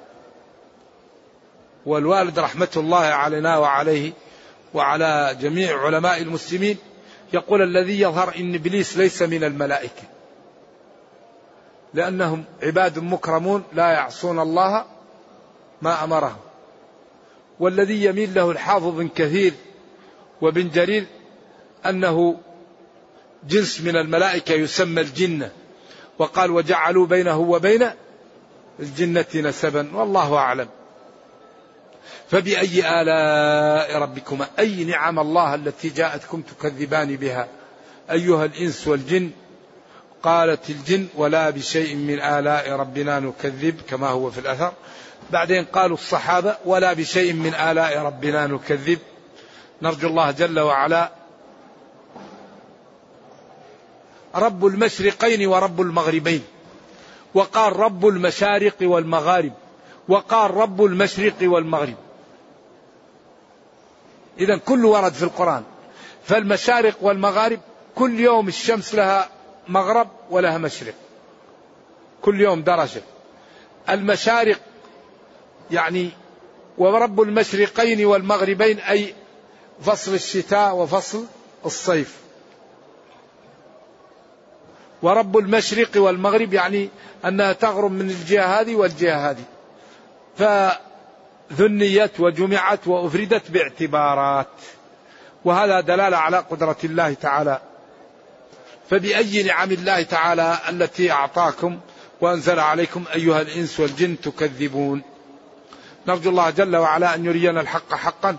والوالد 1.85 2.39
رحمة 2.39 2.69
الله 2.77 2.97
علينا 2.97 3.57
وعليه 3.57 4.11
وعلى 4.73 5.37
جميع 5.41 5.85
علماء 5.85 6.21
المسلمين 6.21 6.77
يقول 7.33 7.61
الذي 7.61 8.01
يظهر 8.01 8.35
إن 8.35 8.55
إبليس 8.55 8.97
ليس 8.97 9.21
من 9.21 9.43
الملائكة. 9.43 10.03
لأنهم 11.93 12.43
عباد 12.63 12.99
مكرمون 12.99 13.63
لا 13.73 13.91
يعصون 13.91 14.39
الله 14.39 14.85
ما 15.81 16.03
أمرهم. 16.03 16.37
والذي 17.59 18.05
يميل 18.05 18.33
له 18.33 18.51
الحافظ 18.51 18.87
بن 18.87 19.07
كثير 19.07 19.53
وابن 20.41 20.69
جرير 20.69 21.05
أنه 21.85 22.39
جنس 23.47 23.81
من 23.81 23.95
الملائكة 23.95 24.53
يسمى 24.53 25.01
الجنة. 25.01 25.51
وقال 26.19 26.51
وجعلوا 26.51 27.05
بينه 27.05 27.39
وبين 27.39 27.89
الجنة 28.79 29.25
نسبا 29.35 29.89
والله 29.93 30.35
أعلم. 30.35 30.67
فبأي 32.31 33.01
آلاء 33.01 34.01
ربكما؟ 34.01 34.47
أي 34.59 34.83
نعم 34.83 35.19
الله 35.19 35.55
التي 35.55 35.89
جاءتكم 35.89 36.41
تكذبان 36.41 37.15
بها؟ 37.15 37.47
أيها 38.11 38.45
الإنس 38.45 38.87
والجن 38.87 39.31
قالت 40.23 40.69
الجن 40.69 41.07
ولا 41.15 41.49
بشيء 41.49 41.95
من 41.95 42.21
آلاء 42.21 42.71
ربنا 42.71 43.19
نكذب 43.19 43.81
كما 43.89 44.07
هو 44.07 44.31
في 44.31 44.39
الأثر. 44.39 44.73
بعدين 45.31 45.65
قالوا 45.65 45.97
الصحابة 45.97 46.57
ولا 46.65 46.93
بشيء 46.93 47.33
من 47.33 47.53
آلاء 47.53 47.99
ربنا 47.99 48.47
نكذب. 48.47 48.99
نرجو 49.81 50.07
الله 50.07 50.31
جل 50.31 50.59
وعلا 50.59 51.11
رب 54.35 54.65
المشرقين 54.65 55.47
ورب 55.47 55.81
المغربين 55.81 56.43
وقال 57.33 57.75
رب 57.75 58.07
المشارق 58.07 58.75
والمغارب 58.81 59.53
وقال 60.07 60.51
رب 60.51 60.85
المشرق 60.85 61.35
والمغرب. 61.41 61.95
إذا 64.39 64.57
كل 64.57 64.85
ورد 64.85 65.13
في 65.13 65.23
القرآن. 65.23 65.63
فالمشارق 66.23 66.95
والمغارب 67.01 67.59
كل 67.95 68.19
يوم 68.19 68.47
الشمس 68.47 68.95
لها 68.95 69.29
مغرب 69.67 70.07
ولها 70.29 70.57
مشرق. 70.57 70.93
كل 72.21 72.41
يوم 72.41 72.61
درجة. 72.61 73.01
المشارق 73.89 74.59
يعني 75.71 76.09
ورب 76.77 77.21
المشرقين 77.21 78.05
والمغربين 78.05 78.79
أي 78.79 79.13
فصل 79.81 80.13
الشتاء 80.13 80.75
وفصل 80.75 81.25
الصيف. 81.65 82.17
ورب 85.01 85.37
المشرق 85.37 85.89
والمغرب 85.95 86.53
يعني 86.53 86.89
أنها 87.25 87.53
تغرب 87.53 87.91
من 87.91 88.09
الجهة 88.09 88.61
هذه 88.61 88.75
والجهة 88.75 89.29
هذه. 89.29 89.43
فذنيت 91.49 92.19
وجمعت 92.19 92.87
وأفردت 92.87 93.51
باعتبارات. 93.51 94.47
وهذا 95.45 95.79
دلالة 95.81 96.17
على 96.17 96.37
قدرة 96.37 96.77
الله 96.83 97.13
تعالى. 97.13 97.61
فبأي 98.89 99.43
نعم 99.43 99.71
الله 99.71 100.03
تعالى 100.03 100.57
التي 100.69 101.11
أعطاكم 101.11 101.79
وأنزل 102.21 102.59
عليكم 102.59 103.03
أيها 103.15 103.41
الإنس 103.41 103.79
والجن 103.79 104.21
تكذبون. 104.21 105.01
نرجو 106.07 106.29
الله 106.29 106.49
جل 106.49 106.75
وعلا 106.75 107.15
أن 107.15 107.25
يرينا 107.25 107.61
الحق 107.61 107.93
حقا 107.93 108.37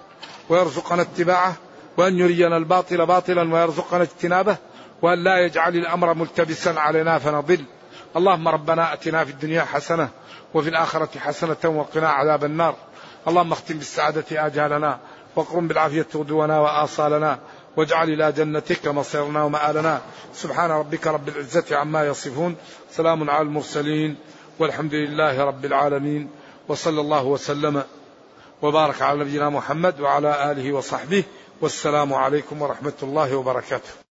ويرزقنا 0.48 1.02
اتباعه 1.02 1.54
وأن 1.96 2.18
يرينا 2.18 2.56
الباطل 2.56 3.06
باطلا 3.06 3.54
ويرزقنا 3.54 4.02
اجتنابه 4.02 4.56
وأن 5.02 5.24
لا 5.24 5.38
يجعل 5.38 5.76
الأمر 5.76 6.14
ملتبسا 6.14 6.70
علينا 6.70 7.18
فنضل. 7.18 7.64
اللهم 8.16 8.48
ربنا 8.48 8.92
أتنا 8.92 9.24
في 9.24 9.30
الدنيا 9.30 9.62
حسنة 9.62 10.08
وفي 10.54 10.68
الآخرة 10.68 11.18
حسنة 11.18 11.56
وقنا 11.64 12.08
عذاب 12.08 12.44
النار. 12.44 12.74
اللهم 13.28 13.52
اختم 13.52 13.74
بالسعادة 13.74 14.46
آجالنا 14.46 14.98
واقرم 15.36 15.68
بالعافية 15.68 16.06
غدونا 16.14 16.60
وآصالنا 16.60 17.38
واجعل 17.76 18.10
إلى 18.10 18.32
جنتك 18.32 18.88
مصيرنا 18.88 19.44
ومآلنا. 19.44 20.00
سبحان 20.34 20.70
ربك 20.70 21.06
رب 21.06 21.28
العزة 21.28 21.76
عما 21.76 22.06
يصفون 22.06 22.56
سلام 22.90 23.30
على 23.30 23.42
المرسلين 23.42 24.16
والحمد 24.58 24.94
لله 24.94 25.44
رب 25.44 25.64
العالمين 25.64 26.30
وصلى 26.68 27.00
الله 27.00 27.24
وسلم 27.24 27.82
وبارك 28.62 29.02
على 29.02 29.20
نبينا 29.20 29.48
محمد 29.50 30.00
وعلى 30.00 30.52
آله 30.52 30.72
وصحبه 30.72 31.24
والسلام 31.60 32.14
عليكم 32.14 32.62
ورحمة 32.62 32.98
الله 33.02 33.36
وبركاته. 33.36 34.09